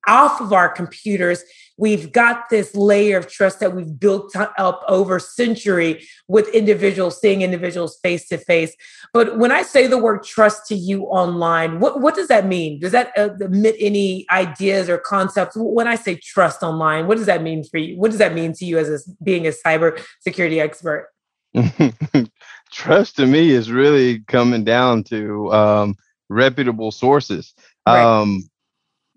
off 0.07 0.39
of 0.41 0.53
our 0.53 0.69
computers 0.69 1.43
we've 1.77 2.11
got 2.11 2.49
this 2.49 2.75
layer 2.75 3.17
of 3.17 3.31
trust 3.31 3.59
that 3.59 3.75
we've 3.75 3.99
built 3.99 4.35
up 4.35 4.83
over 4.87 5.19
century 5.19 6.05
with 6.27 6.47
individuals 6.49 7.19
seeing 7.21 7.41
individuals 7.41 7.99
face 8.01 8.27
to 8.27 8.37
face. 8.37 8.75
But 9.13 9.37
when 9.37 9.51
i 9.51 9.61
say 9.61 9.87
the 9.87 9.97
word 9.97 10.23
trust 10.23 10.67
to 10.67 10.75
you 10.75 11.03
online 11.03 11.79
what, 11.79 12.01
what 12.01 12.15
does 12.15 12.27
that 12.27 12.45
mean? 12.45 12.79
Does 12.79 12.91
that 12.91 13.11
uh, 13.17 13.29
emit 13.39 13.75
any 13.79 14.25
ideas 14.31 14.89
or 14.89 14.97
concepts? 14.97 15.55
When 15.55 15.87
i 15.87 15.95
say 15.95 16.15
trust 16.15 16.63
online 16.63 17.07
what 17.07 17.17
does 17.17 17.27
that 17.27 17.43
mean 17.43 17.63
for 17.63 17.77
you? 17.77 17.97
What 17.97 18.11
does 18.11 18.19
that 18.19 18.33
mean 18.33 18.53
to 18.53 18.65
you 18.65 18.77
as 18.77 18.89
a, 18.89 18.99
being 19.23 19.47
a 19.47 19.51
cyber 19.51 20.03
security 20.19 20.59
expert? 20.59 21.09
Trust 22.71 23.15
to 23.15 23.25
me 23.25 23.51
is 23.51 23.71
really 23.71 24.19
coming 24.27 24.63
down 24.63 25.03
to 25.05 25.51
um, 25.53 25.95
reputable 26.29 26.91
sources. 26.91 27.53
Right. 27.87 28.03
um, 28.03 28.49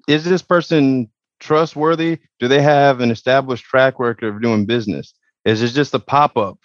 is 0.08 0.24
this 0.24 0.42
person 0.42 1.10
trustworthy? 1.40 2.18
Do 2.38 2.48
they 2.48 2.62
have 2.62 3.00
an 3.00 3.10
established 3.10 3.64
track 3.64 3.98
record 3.98 4.34
of 4.34 4.42
doing 4.42 4.66
business? 4.66 5.12
Is 5.44 5.62
it 5.62 5.70
just 5.70 5.94
a 5.94 5.98
pop 5.98 6.36
up? 6.36 6.58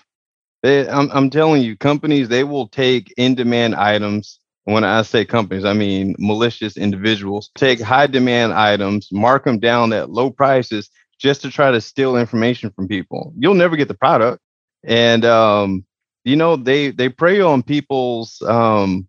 I'm, 0.64 1.10
I'm 1.12 1.30
telling 1.30 1.62
you, 1.62 1.78
companies, 1.78 2.28
they 2.30 2.44
will 2.44 2.68
take 2.68 3.14
in 3.18 3.36
demand 3.36 3.76
items. 3.76 4.40
When 4.64 4.84
I 4.84 5.04
say 5.04 5.26
companies, 5.26 5.64
I 5.64 5.74
mean 5.74 6.16
malicious 6.18 6.76
individuals 6.76 7.52
take 7.56 7.80
high 7.80 8.08
demand 8.08 8.54
items, 8.54 9.10
mark 9.12 9.46
them 9.46 9.60
down 9.60 9.94
at 9.94 10.10
low 10.10 10.32
prices 10.32 10.90
just 11.20 11.44
to 11.44 11.52
try 11.52 11.70
to 11.70 11.80
steal 11.80 12.18
information 12.18 12.72
from 12.72 12.88
people. 12.88 13.32
You'll 13.38 13.54
never 13.54 13.76
get 13.76 13.88
the 13.88 13.94
product. 13.94 14.42
And, 14.84 15.24
um, 15.24 15.86
you 16.24 16.36
know, 16.36 16.56
they, 16.56 16.90
they 16.90 17.10
prey 17.10 17.42
on 17.42 17.62
people's 17.62 18.42
um, 18.42 19.08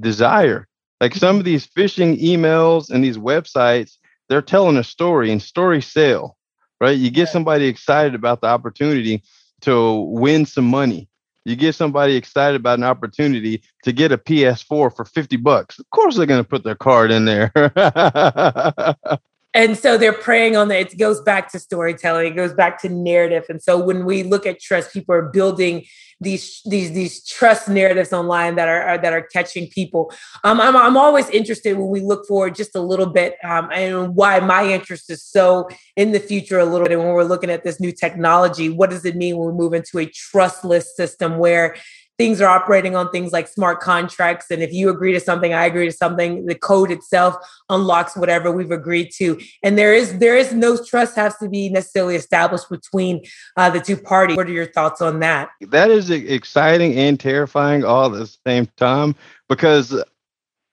desire. 0.00 0.66
Like 1.00 1.14
some 1.14 1.36
of 1.38 1.44
these 1.44 1.66
phishing 1.66 2.20
emails 2.20 2.90
and 2.90 3.04
these 3.04 3.18
websites, 3.18 3.96
they're 4.32 4.40
telling 4.40 4.78
a 4.78 4.84
story 4.84 5.30
and 5.30 5.42
stories 5.42 5.86
sell, 5.86 6.38
right? 6.80 6.96
You 6.96 7.10
get 7.10 7.28
somebody 7.28 7.66
excited 7.66 8.14
about 8.14 8.40
the 8.40 8.46
opportunity 8.46 9.22
to 9.60 10.06
win 10.08 10.46
some 10.46 10.64
money. 10.64 11.10
You 11.44 11.54
get 11.54 11.74
somebody 11.74 12.16
excited 12.16 12.58
about 12.58 12.78
an 12.78 12.84
opportunity 12.84 13.62
to 13.84 13.92
get 13.92 14.10
a 14.10 14.16
PS4 14.16 14.96
for 14.96 15.04
50 15.04 15.36
bucks. 15.36 15.78
Of 15.78 15.90
course, 15.90 16.16
they're 16.16 16.24
going 16.24 16.42
to 16.42 16.48
put 16.48 16.64
their 16.64 16.76
card 16.76 17.10
in 17.10 17.26
there. 17.26 17.52
and 19.54 19.76
so 19.76 19.98
they're 19.98 20.12
preying 20.12 20.56
on 20.56 20.68
that. 20.68 20.92
It 20.92 20.98
goes 20.98 21.20
back 21.20 21.52
to 21.52 21.58
storytelling. 21.58 22.32
It 22.32 22.36
goes 22.36 22.54
back 22.54 22.80
to 22.82 22.88
narrative. 22.88 23.44
And 23.48 23.62
so 23.62 23.82
when 23.82 24.04
we 24.06 24.22
look 24.22 24.46
at 24.46 24.60
trust, 24.60 24.92
people 24.92 25.14
are 25.14 25.28
building 25.28 25.84
these 26.22 26.62
these 26.64 26.92
these 26.92 27.24
trust 27.26 27.68
narratives 27.68 28.12
online 28.12 28.54
that 28.54 28.68
are, 28.68 28.82
are 28.82 28.98
that 28.98 29.12
are 29.12 29.22
catching 29.22 29.68
people. 29.68 30.12
Um, 30.44 30.60
I'm 30.60 30.76
I'm 30.76 30.96
always 30.96 31.28
interested 31.30 31.76
when 31.76 31.88
we 31.88 32.00
look 32.00 32.26
forward 32.26 32.54
just 32.54 32.76
a 32.76 32.80
little 32.80 33.06
bit, 33.06 33.36
um, 33.44 33.68
and 33.72 34.14
why 34.14 34.38
my 34.40 34.66
interest 34.66 35.10
is 35.10 35.22
so 35.22 35.68
in 35.96 36.12
the 36.12 36.20
future 36.20 36.58
a 36.58 36.64
little 36.64 36.86
bit. 36.86 36.92
And 36.92 37.02
when 37.02 37.12
we're 37.12 37.24
looking 37.24 37.50
at 37.50 37.64
this 37.64 37.80
new 37.80 37.92
technology, 37.92 38.68
what 38.68 38.90
does 38.90 39.04
it 39.04 39.16
mean 39.16 39.36
when 39.36 39.48
we 39.48 39.54
move 39.54 39.74
into 39.74 39.98
a 39.98 40.06
trustless 40.06 40.96
system 40.96 41.38
where 41.38 41.76
things 42.18 42.40
are 42.40 42.48
operating 42.48 42.94
on 42.94 43.10
things 43.10 43.32
like 43.32 43.48
smart 43.48 43.80
contracts. 43.80 44.50
And 44.50 44.62
if 44.62 44.72
you 44.72 44.90
agree 44.90 45.12
to 45.12 45.20
something, 45.20 45.52
I 45.54 45.64
agree 45.64 45.86
to 45.86 45.92
something, 45.92 46.46
the 46.46 46.54
code 46.54 46.90
itself 46.90 47.36
unlocks 47.68 48.16
whatever 48.16 48.52
we've 48.52 48.70
agreed 48.70 49.10
to. 49.16 49.40
And 49.62 49.78
there 49.78 49.94
is 49.94 50.18
there 50.18 50.36
is 50.36 50.52
no 50.52 50.76
trust 50.82 51.16
has 51.16 51.36
to 51.38 51.48
be 51.48 51.68
necessarily 51.68 52.16
established 52.16 52.68
between 52.70 53.24
uh, 53.56 53.70
the 53.70 53.80
two 53.80 53.96
parties. 53.96 54.36
What 54.36 54.46
are 54.46 54.52
your 54.52 54.66
thoughts 54.66 55.00
on 55.00 55.20
that? 55.20 55.50
That 55.60 55.90
is 55.90 56.10
exciting 56.10 56.94
and 56.94 57.18
terrifying 57.18 57.84
all 57.84 58.06
at 58.06 58.18
the 58.18 58.36
same 58.46 58.66
time 58.76 59.14
because 59.48 60.02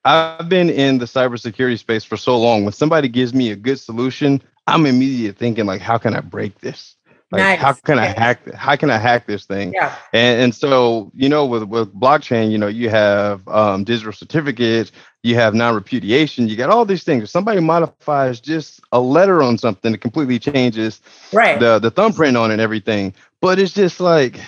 I've 0.04 0.48
been 0.48 0.70
in 0.70 0.98
the 0.98 1.04
cybersecurity 1.04 1.78
space 1.78 2.04
for 2.04 2.16
so 2.16 2.38
long. 2.38 2.64
When 2.64 2.72
somebody 2.72 3.08
gives 3.08 3.34
me 3.34 3.50
a 3.50 3.56
good 3.56 3.78
solution, 3.78 4.42
I'm 4.66 4.86
immediately 4.86 5.32
thinking 5.32 5.66
like, 5.66 5.80
how 5.80 5.98
can 5.98 6.14
I 6.14 6.20
break 6.20 6.60
this? 6.60 6.96
Like 7.32 7.42
nice. 7.42 7.58
how 7.60 7.72
can 7.74 7.98
I 7.98 8.06
hack 8.06 8.52
how 8.54 8.74
can 8.74 8.90
I 8.90 8.98
hack 8.98 9.26
this 9.26 9.44
thing? 9.44 9.72
Yeah. 9.72 9.94
And 10.12 10.42
and 10.42 10.54
so, 10.54 11.12
you 11.14 11.28
know, 11.28 11.46
with 11.46 11.62
with 11.62 11.94
blockchain, 11.94 12.50
you 12.50 12.58
know, 12.58 12.66
you 12.66 12.88
have 12.90 13.46
um, 13.46 13.84
digital 13.84 14.12
certificates, 14.12 14.90
you 15.22 15.36
have 15.36 15.54
non-repudiation, 15.54 16.48
you 16.48 16.56
got 16.56 16.70
all 16.70 16.84
these 16.84 17.04
things. 17.04 17.22
If 17.22 17.30
somebody 17.30 17.60
modifies 17.60 18.40
just 18.40 18.80
a 18.90 19.00
letter 19.00 19.42
on 19.42 19.58
something, 19.58 19.94
it 19.94 20.00
completely 20.00 20.40
changes 20.40 21.00
right 21.32 21.60
the 21.60 21.78
the 21.78 21.90
thumbprint 21.92 22.36
on 22.36 22.50
it 22.50 22.54
and 22.54 22.60
everything. 22.60 23.14
But 23.40 23.60
it's 23.60 23.72
just 23.72 24.00
like 24.00 24.40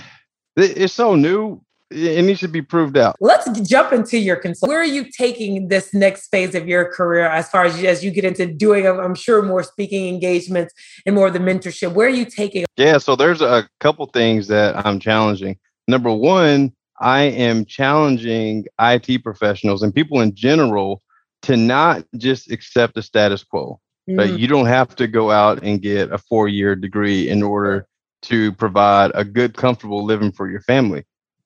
it's 0.57 0.93
so 0.93 1.15
new 1.15 1.63
it 1.95 2.25
needs 2.25 2.41
to 2.41 2.49
be 2.49 2.63
proved 2.63 2.97
out. 2.97 3.17
Let's 3.21 3.49
jump 3.61 3.93
into 3.93 4.19
your 4.19 4.37
consult. 4.37 4.69
Where 4.69 4.81
are 4.81 4.85
you 4.85 5.11
taking 5.11 5.69
this 5.69 5.93
next 5.93 6.29
phase 6.29 6.55
of 6.55 6.67
your 6.67 6.91
career 6.91 7.27
as 7.27 7.49
far 7.49 7.65
as 7.65 7.83
as 7.85 8.05
you 8.05 8.11
get 8.11 8.25
into 8.25 8.47
doing, 8.47 8.87
I'm 8.87 9.15
sure, 9.15 9.43
more 9.43 9.63
speaking 9.63 10.09
engagements 10.09 10.75
and 11.07 11.15
more 11.15 11.29
of 11.29 11.33
the 11.33 11.39
mentorship? 11.39 11.93
Where 11.93 12.07
are 12.07 12.11
you 12.11 12.25
taking? 12.25 12.65
Yeah, 12.77 12.99
so 12.99 13.17
there's 13.17 13.41
a 13.41 13.69
couple 13.81 14.07
things 14.07 14.49
that 14.49 14.85
I'm 14.87 14.99
challenging. 14.99 15.59
Number 15.89 16.13
one, 16.13 16.73
I 17.01 17.23
am 17.23 17.65
challenging 17.65 18.67
IT 18.81 19.25
professionals 19.25 19.83
and 19.83 19.95
people 19.95 20.21
in 20.21 20.35
general 20.35 21.03
to 21.43 21.57
not 21.57 22.05
just 22.17 22.51
accept 22.51 22.95
the 22.95 23.03
status 23.03 23.45
quo. 23.45 23.81
Mm. 24.09 24.17
But 24.17 24.39
you 24.39 24.47
don't 24.47 24.67
have 24.67 24.95
to 24.97 25.07
go 25.07 25.31
out 25.31 25.63
and 25.63 25.83
get 25.83 26.13
a 26.13 26.19
four 26.19 26.49
year 26.49 26.75
degree 26.75 27.29
in 27.29 27.43
order 27.43 27.87
to 28.23 28.53
provide 28.53 29.11
a 29.15 29.25
good, 29.25 29.57
comfortable 29.57 30.05
living 30.05 30.33
for 30.33 30.49
your 30.49 30.61
family 30.61 31.05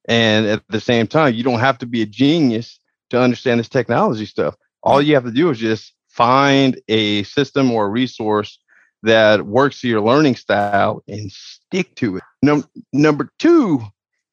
and 0.09 0.47
at 0.47 0.63
the 0.69 0.81
same 0.81 1.07
time, 1.07 1.35
you 1.35 1.43
don't 1.43 1.61
have 1.61 1.79
to 1.79 1.87
be 1.87 2.03
a 2.03 2.07
genius 2.07 2.79
to 3.11 3.21
understand 3.21 3.61
this 3.61 3.69
technology 3.69 4.27
stuff. 4.27 4.55
All 4.83 5.03
you 5.03 5.15
have 5.15 5.25
to 5.25 5.31
do 5.31 5.51
is 5.51 5.59
just 5.59 5.95
find 6.09 6.81
a 6.89 7.25
system 7.25 7.71
or 7.71 7.87
a 7.87 7.91
resource 7.91 8.59
that 9.03 9.47
works 9.47 9.81
to 9.81 9.89
your 9.89 10.01
learning 10.01 10.37
style 10.37 11.03
and 11.09 11.31
stick 11.31 11.95
to 11.97 12.17
it. 12.17 12.23
Num- 12.43 12.69
number 12.93 13.31
two, 13.39 13.83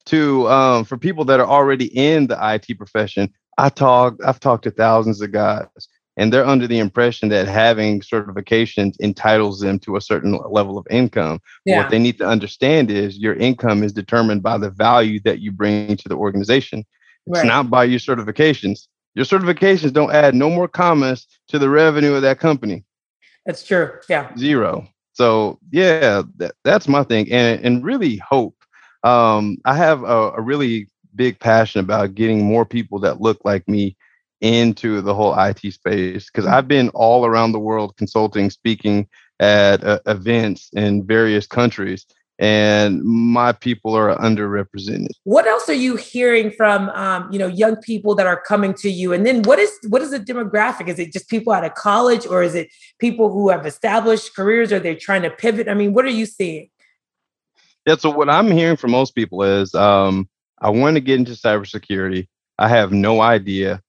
to 0.06 0.48
um, 0.48 0.84
for 0.84 0.98
people 0.98 1.24
that 1.24 1.40
are 1.40 1.46
already 1.46 1.86
in 1.96 2.26
the 2.26 2.38
IT 2.40 2.76
profession, 2.76 3.32
I 3.56 3.68
talk. 3.68 4.16
I've 4.24 4.40
talked 4.40 4.64
to 4.64 4.70
thousands 4.70 5.20
of 5.20 5.32
guys, 5.32 5.68
and 6.16 6.32
they're 6.32 6.46
under 6.46 6.66
the 6.66 6.78
impression 6.78 7.28
that 7.30 7.48
having 7.48 8.00
certifications 8.00 8.98
entitles 9.00 9.60
them 9.60 9.78
to 9.80 9.96
a 9.96 10.00
certain 10.00 10.38
level 10.48 10.78
of 10.78 10.86
income. 10.90 11.40
Yeah. 11.64 11.82
What 11.82 11.90
they 11.90 11.98
need 11.98 12.18
to 12.18 12.26
understand 12.26 12.90
is 12.90 13.18
your 13.18 13.34
income 13.34 13.82
is 13.82 13.92
determined 13.92 14.42
by 14.42 14.58
the 14.58 14.70
value 14.70 15.20
that 15.24 15.40
you 15.40 15.50
bring 15.50 15.96
to 15.96 16.08
the 16.08 16.16
organization. 16.16 16.84
It's 17.26 17.38
right. 17.38 17.46
not 17.46 17.70
by 17.70 17.84
your 17.84 17.98
certifications. 17.98 18.86
Your 19.14 19.24
certifications 19.24 19.92
don't 19.92 20.12
add 20.12 20.34
no 20.34 20.50
more 20.50 20.68
commas 20.68 21.26
to 21.48 21.58
the 21.58 21.68
revenue 21.68 22.14
of 22.14 22.22
that 22.22 22.38
company. 22.38 22.84
That's 23.46 23.64
true. 23.64 23.92
Yeah. 24.08 24.34
Zero. 24.36 24.86
So 25.12 25.58
yeah, 25.70 26.22
that, 26.36 26.54
that's 26.64 26.88
my 26.88 27.04
thing. 27.04 27.30
And 27.30 27.64
and 27.64 27.84
really 27.84 28.16
hope. 28.16 28.56
Um, 29.04 29.58
I 29.64 29.76
have 29.76 30.02
a, 30.02 30.32
a 30.32 30.40
really 30.40 30.88
big 31.14 31.38
passion 31.38 31.80
about 31.80 32.14
getting 32.14 32.44
more 32.44 32.64
people 32.64 32.98
that 33.00 33.20
look 33.20 33.38
like 33.44 33.68
me 33.68 33.96
into 34.44 35.00
the 35.00 35.14
whole 35.14 35.34
IT 35.38 35.72
space 35.72 36.26
because 36.26 36.46
I've 36.46 36.68
been 36.68 36.90
all 36.90 37.24
around 37.24 37.52
the 37.52 37.58
world 37.58 37.96
consulting, 37.96 38.50
speaking 38.50 39.08
at 39.40 39.82
uh, 39.82 40.00
events 40.06 40.68
in 40.74 41.06
various 41.06 41.46
countries, 41.46 42.04
and 42.38 43.02
my 43.02 43.52
people 43.52 43.96
are 43.96 44.14
underrepresented. 44.18 45.08
What 45.22 45.46
else 45.46 45.70
are 45.70 45.72
you 45.72 45.96
hearing 45.96 46.50
from 46.50 46.90
um, 46.90 47.32
you 47.32 47.38
know 47.38 47.46
young 47.46 47.76
people 47.76 48.14
that 48.16 48.26
are 48.26 48.38
coming 48.38 48.74
to 48.74 48.90
you? 48.90 49.14
And 49.14 49.24
then 49.24 49.42
what 49.44 49.58
is 49.58 49.70
what 49.88 50.02
is 50.02 50.10
the 50.10 50.20
demographic? 50.20 50.88
Is 50.88 50.98
it 50.98 51.10
just 51.10 51.30
people 51.30 51.54
out 51.54 51.64
of 51.64 51.72
college, 51.72 52.26
or 52.26 52.42
is 52.42 52.54
it 52.54 52.68
people 52.98 53.32
who 53.32 53.48
have 53.48 53.64
established 53.64 54.36
careers? 54.36 54.72
Or 54.72 54.78
they're 54.78 54.94
trying 54.94 55.22
to 55.22 55.30
pivot? 55.30 55.70
I 55.70 55.74
mean, 55.74 55.94
what 55.94 56.04
are 56.04 56.10
you 56.10 56.26
seeing? 56.26 56.68
Yeah, 57.86 57.96
so 57.96 58.10
what 58.10 58.28
I'm 58.28 58.50
hearing 58.50 58.76
from 58.76 58.90
most 58.90 59.14
people 59.14 59.42
is 59.42 59.74
um, 59.74 60.28
I 60.60 60.68
want 60.68 60.96
to 60.96 61.00
get 61.00 61.18
into 61.18 61.32
cybersecurity. 61.32 62.28
I 62.58 62.68
have 62.68 62.92
no 62.92 63.22
idea 63.22 63.80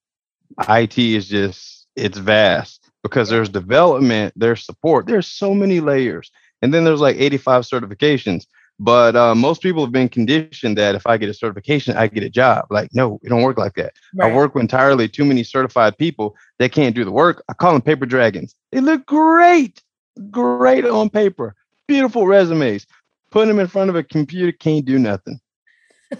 IT 0.68 0.98
is 0.98 1.28
just 1.28 1.86
it's 1.96 2.18
vast 2.18 2.90
because 3.02 3.28
there's 3.28 3.48
development, 3.48 4.34
there's 4.36 4.64
support, 4.64 5.06
there's 5.06 5.26
so 5.26 5.54
many 5.54 5.80
layers, 5.80 6.30
and 6.62 6.72
then 6.72 6.84
there's 6.84 7.00
like 7.00 7.16
85 7.16 7.62
certifications. 7.62 8.46
But 8.78 9.16
uh, 9.16 9.34
most 9.34 9.62
people 9.62 9.82
have 9.82 9.92
been 9.92 10.10
conditioned 10.10 10.76
that 10.76 10.94
if 10.94 11.06
I 11.06 11.16
get 11.16 11.30
a 11.30 11.34
certification, 11.34 11.96
I 11.96 12.08
get 12.08 12.24
a 12.24 12.28
job. 12.28 12.66
Like, 12.68 12.90
no, 12.92 13.18
it 13.22 13.30
don't 13.30 13.42
work 13.42 13.56
like 13.56 13.74
that. 13.76 13.94
Right. 14.14 14.30
I 14.30 14.34
work 14.34 14.54
with 14.54 14.62
entirely 14.62 15.08
too 15.08 15.24
many 15.24 15.44
certified 15.44 15.96
people 15.96 16.36
that 16.58 16.72
can't 16.72 16.94
do 16.94 17.04
the 17.04 17.10
work. 17.10 17.42
I 17.48 17.54
call 17.54 17.72
them 17.72 17.80
paper 17.80 18.04
dragons. 18.04 18.54
They 18.72 18.80
look 18.80 19.06
great, 19.06 19.82
great 20.30 20.84
on 20.84 21.08
paper, 21.08 21.54
beautiful 21.88 22.26
resumes. 22.26 22.86
put 23.30 23.46
them 23.46 23.58
in 23.58 23.66
front 23.66 23.88
of 23.88 23.96
a 23.96 24.02
computer, 24.02 24.52
can't 24.52 24.84
do 24.84 24.98
nothing. 24.98 25.40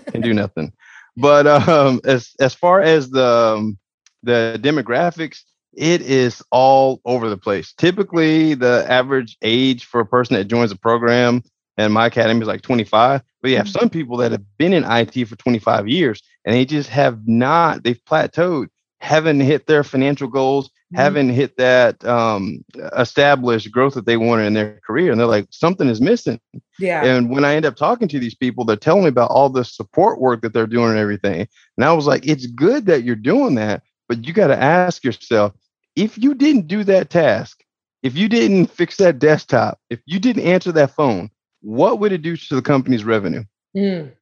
Can 0.06 0.23
do 0.23 0.33
nothing. 0.42 0.73
But 1.16 1.47
um, 1.47 2.00
as 2.04 2.35
as 2.40 2.54
far 2.54 2.80
as 2.80 3.11
the 3.11 3.26
um, 3.26 3.78
the 4.26 4.61
demographics, 4.62 5.40
it 5.73 6.02
is 6.02 6.42
all 6.50 7.00
over 7.04 7.28
the 7.28 7.37
place. 7.37 7.73
Typically, 7.73 8.54
the 8.54 8.85
average 8.88 9.37
age 9.42 9.85
for 9.85 10.00
a 10.00 10.06
person 10.06 10.37
that 10.37 10.45
joins 10.49 10.73
a 10.73 10.76
program 10.76 11.42
and 11.76 11.92
my 11.92 12.06
academy 12.06 12.40
is 12.40 12.49
like 12.49 12.62
25. 12.62 13.23
But 13.42 13.50
you 13.50 13.56
have 13.56 13.66
mm-hmm. 13.66 13.78
some 13.80 13.90
people 13.90 14.16
that 14.18 14.33
have 14.33 14.45
been 14.59 14.73
in 14.73 14.85
IT 14.85 15.26
for 15.26 15.37
25 15.37 15.88
years 15.88 16.23
and 16.45 16.54
they 16.54 16.64
just 16.64 16.88
have 16.88 17.26
not, 17.26 17.85
they've 17.85 18.02
plateaued, 18.04 18.68
haven't 19.00 19.40
hit 19.40 19.66
their 19.66 19.85
financial 19.85 20.28
goals, 20.28 20.68
mm-hmm. 20.68 20.97
haven't 20.97 21.30
hit 21.30 21.56
that 21.59 22.02
um, 22.04 22.64
established 22.97 23.71
growth 23.71 23.95
that 23.95 24.06
they 24.06 24.16
wanted 24.16 24.47
in 24.47 24.54
their 24.54 24.80
career. 24.87 25.11
And 25.11 25.21
they're 25.21 25.26
like, 25.26 25.49
something 25.50 25.88
is 25.88 26.00
missing. 26.00 26.40
Yeah. 26.78 27.04
And 27.04 27.30
when 27.30 27.45
I 27.45 27.54
end 27.54 27.66
up 27.66 27.76
talking 27.76 28.09
to 28.09 28.18
these 28.18 28.35
people, 28.35 28.64
they're 28.64 28.76
telling 28.76 29.02
me 29.02 29.09
about 29.09 29.30
all 29.30 29.50
the 29.50 29.64
support 29.64 30.21
work 30.21 30.40
that 30.42 30.54
they're 30.54 30.66
doing 30.66 30.90
and 30.90 30.99
everything. 30.99 31.47
And 31.76 31.85
I 31.85 31.92
was 31.92 32.06
like, 32.06 32.26
it's 32.26 32.47
good 32.47 32.87
that 32.87 33.04
you're 33.04 33.16
doing 33.16 33.54
that, 33.56 33.83
but 34.08 34.25
you 34.25 34.32
got 34.32 34.48
to 34.48 34.62
ask 34.62 35.04
yourself, 35.04 35.52
if 35.94 36.18
you 36.18 36.34
didn't 36.34 36.66
do 36.66 36.84
that 36.84 37.10
task, 37.10 37.62
if 38.02 38.16
you 38.16 38.28
didn't 38.28 38.66
fix 38.66 38.98
that 38.98 39.18
desktop, 39.18 39.80
if 39.90 40.00
you 40.06 40.20
didn't 40.20 40.44
answer 40.44 40.72
that 40.72 40.92
phone, 40.92 41.30
what 41.62 41.98
would 41.98 42.12
it 42.12 42.22
do 42.22 42.36
to 42.36 42.54
the 42.54 42.62
company's 42.62 43.04
revenue? 43.04 43.44
Mm. 43.76 44.12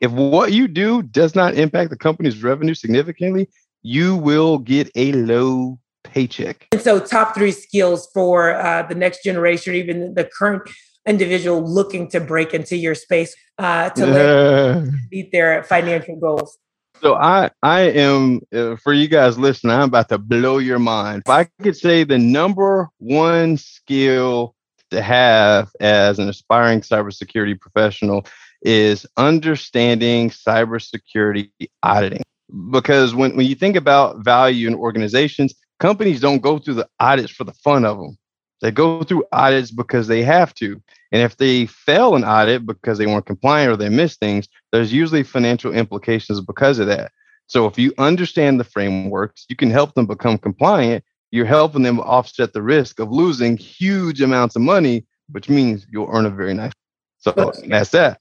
If 0.00 0.10
what 0.10 0.52
you 0.52 0.68
do 0.68 1.02
does 1.02 1.34
not 1.34 1.54
impact 1.54 1.90
the 1.90 1.96
company's 1.96 2.42
revenue 2.42 2.74
significantly, 2.74 3.48
you 3.82 4.16
will 4.16 4.58
get 4.58 4.90
a 4.96 5.12
low 5.12 5.78
paycheck. 6.02 6.68
And 6.72 6.82
so, 6.82 6.98
top 7.00 7.34
three 7.34 7.52
skills 7.52 8.08
for 8.12 8.54
uh, 8.54 8.82
the 8.82 8.94
next 8.94 9.22
generation, 9.22 9.74
even 9.74 10.14
the 10.14 10.24
current 10.24 10.68
individual 11.06 11.62
looking 11.62 12.08
to 12.08 12.20
break 12.20 12.54
into 12.54 12.76
your 12.76 12.94
space 12.94 13.34
uh, 13.58 13.90
to 13.90 14.92
meet 15.10 15.32
their 15.32 15.62
financial 15.64 16.16
goals. 16.16 16.58
So 17.00 17.14
I 17.14 17.50
I 17.62 17.80
am 17.80 18.40
uh, 18.54 18.76
for 18.76 18.92
you 18.92 19.08
guys 19.08 19.38
listening. 19.38 19.72
I'm 19.72 19.82
about 19.82 20.08
to 20.10 20.18
blow 20.18 20.58
your 20.58 20.78
mind. 20.78 21.22
If 21.26 21.30
I 21.30 21.44
could 21.62 21.76
say 21.76 22.04
the 22.04 22.18
number 22.18 22.88
one 22.98 23.56
skill 23.56 24.54
to 24.90 25.02
have 25.02 25.70
as 25.80 26.18
an 26.18 26.28
aspiring 26.28 26.80
cybersecurity 26.80 27.60
professional 27.60 28.24
is 28.62 29.06
understanding 29.16 30.30
cybersecurity 30.30 31.50
auditing. 31.82 32.22
Because 32.70 33.14
when, 33.14 33.36
when 33.36 33.46
you 33.46 33.54
think 33.54 33.76
about 33.76 34.24
value 34.24 34.68
in 34.68 34.74
organizations, 34.74 35.54
companies 35.80 36.20
don't 36.20 36.40
go 36.40 36.58
through 36.58 36.74
the 36.74 36.88
audits 37.00 37.32
for 37.32 37.44
the 37.44 37.52
fun 37.52 37.84
of 37.84 37.98
them. 37.98 38.16
They 38.60 38.70
go 38.70 39.02
through 39.02 39.24
audits 39.32 39.70
because 39.70 40.06
they 40.06 40.22
have 40.22 40.54
to. 40.54 40.80
And 41.12 41.22
if 41.22 41.36
they 41.36 41.66
fail 41.66 42.14
an 42.14 42.24
audit 42.24 42.66
because 42.66 42.98
they 42.98 43.06
weren't 43.06 43.26
compliant 43.26 43.72
or 43.72 43.76
they 43.76 43.88
miss 43.88 44.16
things, 44.16 44.48
there's 44.72 44.92
usually 44.92 45.22
financial 45.22 45.72
implications 45.72 46.40
because 46.40 46.78
of 46.78 46.86
that. 46.86 47.12
So 47.46 47.66
if 47.66 47.78
you 47.78 47.92
understand 47.98 48.58
the 48.58 48.64
frameworks, 48.64 49.44
you 49.48 49.56
can 49.56 49.70
help 49.70 49.94
them 49.94 50.06
become 50.06 50.38
compliant 50.38 51.04
you're 51.34 51.44
helping 51.44 51.82
them 51.82 51.98
offset 51.98 52.52
the 52.52 52.62
risk 52.62 53.00
of 53.00 53.10
losing 53.10 53.56
huge 53.56 54.22
amounts 54.22 54.54
of 54.54 54.62
money, 54.62 55.04
which 55.32 55.48
means 55.48 55.84
you'll 55.90 56.08
earn 56.12 56.26
a 56.26 56.30
very 56.30 56.54
nice. 56.54 56.70
So 57.18 57.52
that's 57.66 57.90
that. 57.90 58.20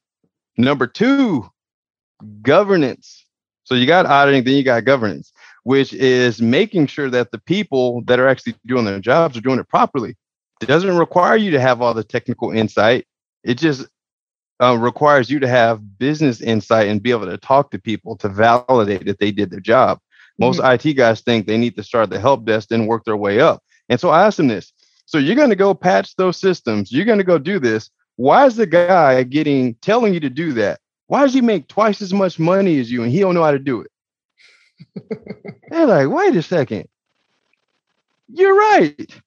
Number 0.58 0.88
two, 0.88 1.48
governance. 2.42 3.24
So 3.66 3.76
you 3.76 3.86
got 3.86 4.08
auditing, 4.08 4.44
then 4.44 4.56
you 4.56 4.64
got 4.64 4.86
governance, 4.86 5.32
which 5.62 5.94
is 5.94 6.42
making 6.42 6.88
sure 6.88 7.08
that 7.12 7.30
the 7.30 7.38
people 7.38 8.02
that 8.06 8.20
are 8.20 8.28
actually 8.28 8.56
doing 8.66 8.86
their 8.86 9.00
jobs 9.00 9.38
are 9.38 9.42
doing 9.42 9.60
it 9.60 9.70
properly. 9.70 10.16
It 10.64 10.68
doesn't 10.68 10.98
require 10.98 11.36
you 11.36 11.52
to 11.52 11.60
have 11.60 11.82
all 11.82 11.94
the 11.94 12.04
technical 12.04 12.52
insight. 12.52 13.06
It 13.44 13.56
just 13.58 13.86
uh, 14.62 14.78
requires 14.78 15.30
you 15.30 15.40
to 15.40 15.48
have 15.48 16.00
business 16.00 16.42
insight 16.42 16.88
and 16.88 17.04
be 17.04 17.12
able 17.12 17.26
to 17.26 17.38
talk 17.38 17.72
to 17.72 17.80
people 17.80 18.16
to 18.18 18.30
validate 18.30 19.06
that 19.06 19.20
they 19.20 19.32
did 19.32 19.52
their 19.52 19.60
job. 19.60 20.00
Most 20.40 20.60
mm-hmm. 20.60 20.88
IT 20.90 20.94
guys 20.94 21.22
think 21.22 21.46
they 21.46 21.58
need 21.58 21.76
to 21.76 21.84
start 21.84 22.10
the 22.10 22.20
help 22.20 22.46
desk, 22.46 22.72
and 22.72 22.88
work 22.88 23.04
their 23.06 23.18
way 23.18 23.40
up. 23.40 23.62
And 23.90 24.00
so 24.00 24.10
I 24.10 24.26
asked 24.26 24.40
him 24.40 24.48
this. 24.48 24.72
So 25.06 25.18
you're 25.18 25.36
going 25.36 25.50
to 25.50 25.56
go 25.56 25.74
patch 25.74 26.16
those 26.16 26.38
systems. 26.38 26.92
You're 26.92 27.06
going 27.06 27.18
to 27.18 27.24
go 27.24 27.38
do 27.38 27.60
this. 27.60 27.90
Why 28.16 28.46
is 28.46 28.56
the 28.56 28.66
guy 28.66 29.22
getting 29.24 29.76
telling 29.76 30.14
you 30.14 30.20
to 30.22 30.30
do 30.30 30.54
that? 30.54 30.80
Why 31.08 31.22
does 31.24 31.34
he 31.34 31.42
make 31.42 31.68
twice 31.68 32.02
as 32.02 32.14
much 32.14 32.40
money 32.40 32.80
as 32.80 32.92
you 32.92 33.04
and 33.04 33.12
he 33.12 33.20
don't 33.20 33.36
know 33.36 33.44
how 33.44 33.52
to 33.52 33.60
do 33.60 33.82
it? 33.82 33.92
They're 35.70 35.86
like, 35.86 36.10
wait 36.10 36.36
a 36.36 36.42
second. 36.42 36.88
You're 38.30 38.56
right. 38.56 39.22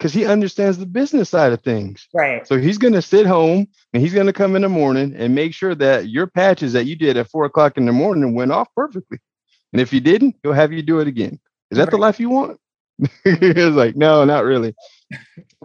Because 0.00 0.14
he 0.14 0.24
understands 0.24 0.78
the 0.78 0.86
business 0.86 1.28
side 1.28 1.52
of 1.52 1.60
things. 1.60 2.08
Right. 2.14 2.46
So 2.48 2.56
he's 2.56 2.78
going 2.78 2.94
to 2.94 3.02
sit 3.02 3.26
home 3.26 3.68
and 3.92 4.02
he's 4.02 4.14
going 4.14 4.28
to 4.28 4.32
come 4.32 4.56
in 4.56 4.62
the 4.62 4.68
morning 4.70 5.14
and 5.14 5.34
make 5.34 5.52
sure 5.52 5.74
that 5.74 6.08
your 6.08 6.26
patches 6.26 6.72
that 6.72 6.86
you 6.86 6.96
did 6.96 7.18
at 7.18 7.30
four 7.30 7.44
o'clock 7.44 7.76
in 7.76 7.84
the 7.84 7.92
morning 7.92 8.34
went 8.34 8.50
off 8.50 8.68
perfectly. 8.74 9.18
And 9.74 9.82
if 9.82 9.92
you 9.92 10.00
didn't, 10.00 10.36
he'll 10.42 10.54
have 10.54 10.72
you 10.72 10.80
do 10.80 11.00
it 11.00 11.06
again. 11.06 11.38
Is 11.70 11.76
that 11.76 11.84
right. 11.84 11.90
the 11.90 11.98
life 11.98 12.18
you 12.18 12.30
want? 12.30 12.58
it's 13.24 13.76
like, 13.76 13.94
no, 13.94 14.24
not 14.24 14.44
really. 14.44 14.74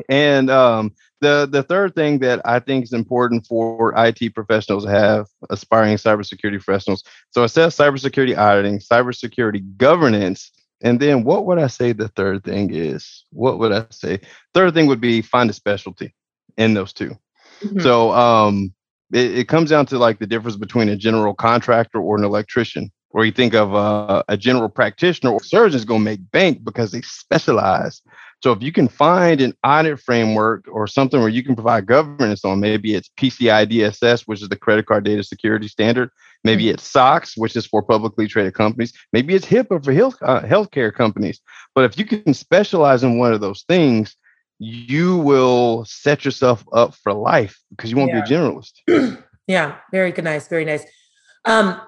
And 0.10 0.50
um, 0.50 0.93
the 1.21 1.48
the 1.50 1.63
third 1.63 1.95
thing 1.95 2.19
that 2.19 2.41
I 2.45 2.60
think 2.60 2.84
is 2.84 2.93
important 2.93 3.45
for 3.48 3.93
IT 3.98 4.34
professionals 4.34 4.86
to 4.86 4.91
have, 4.91 5.28
aspiring 5.50 5.98
cybersecurity 5.98 6.63
professionals. 6.63 7.04
So 7.32 7.45
says 7.48 7.76
cybersecurity 7.76 8.38
auditing, 8.38 8.80
cybersecurity 8.80 9.78
governance, 9.78 10.52
and 10.82 11.00
then 11.00 11.24
what 11.24 11.46
would 11.46 11.58
I 11.58 11.68
say 11.68 11.92
the 11.94 12.10
third 12.10 12.44
thing 12.44 12.74
is? 12.74 13.26
What 13.32 13.60
would 13.60 13.72
I 13.72 13.86
say? 13.90 14.20
Third 14.54 14.74
thing 14.74 14.88
would 14.88 15.02
be 15.02 15.22
find 15.22 15.50
a 15.50 15.54
specialty 15.54 16.14
in 16.58 16.74
those 16.74 16.94
2 16.94 17.10
mm-hmm. 17.10 17.80
So 17.80 18.12
um, 18.12 18.74
it, 19.12 19.40
it 19.40 19.48
comes 19.48 19.70
down 19.70 19.86
to 19.88 19.98
like 19.98 20.20
the 20.20 20.28
difference 20.28 20.58
between 20.58 20.90
a 20.90 20.96
general 20.96 21.34
contractor 21.34 22.00
or 22.00 22.18
an 22.18 22.24
electrician 22.24 22.92
or 23.16 23.24
you 23.24 23.32
think 23.32 23.54
of 23.54 23.74
uh, 23.74 24.24
a 24.28 24.36
general 24.36 24.68
practitioner 24.68 25.32
or 25.32 25.42
surgeon 25.42 25.78
is 25.78 25.86
going 25.86 26.02
to 26.02 26.04
make 26.04 26.32
bank 26.32 26.66
because 26.66 26.92
they 26.92 27.00
specialize. 27.02 28.02
So 28.44 28.52
if 28.52 28.62
you 28.62 28.74
can 28.74 28.90
find 28.90 29.40
an 29.40 29.54
audit 29.64 30.02
framework 30.02 30.66
or 30.70 30.86
something 30.86 31.22
where 31.22 31.30
you 31.30 31.42
can 31.42 31.56
provide 31.56 31.86
governance 31.86 32.44
on, 32.44 32.60
maybe 32.60 32.94
it's 32.94 33.10
PCI 33.18 33.72
DSS, 33.72 34.24
which 34.24 34.42
is 34.42 34.50
the 34.50 34.58
credit 34.58 34.86
card 34.86 35.06
data 35.06 35.24
security 35.24 35.70
standard. 35.70 36.10
Maybe 36.45 36.69
it's 36.69 36.84
SOX, 36.84 37.36
which 37.36 37.55
is 37.55 37.65
for 37.65 37.81
publicly 37.81 38.27
traded 38.27 38.53
companies. 38.53 38.93
Maybe 39.12 39.34
it's 39.34 39.45
HIPAA 39.45 39.84
for 39.84 39.91
health 39.91 40.17
uh, 40.21 40.41
healthcare 40.41 40.93
companies. 40.93 41.41
But 41.73 41.86
if 41.86 41.97
you 41.97 42.05
can 42.05 42.34
specialize 42.36 43.03
in 43.03 43.17
one 43.17 43.34
of 43.34 43.41
those 43.41 43.63
things, 43.67 44.15
you 44.60 45.17
will 45.17 45.86
set 45.86 46.23
yourself 46.23 46.63
up 46.71 46.93
for 46.95 47.13
life 47.13 47.60
because 47.71 47.89
you 47.89 47.97
won't 47.97 48.12
yeah. 48.12 48.23
be 48.23 48.34
a 48.34 48.38
generalist. 48.38 49.23
yeah, 49.47 49.77
very 49.91 50.12
good, 50.12 50.23
nice, 50.23 50.47
very 50.47 50.65
nice. 50.65 50.84
Um, 51.45 51.81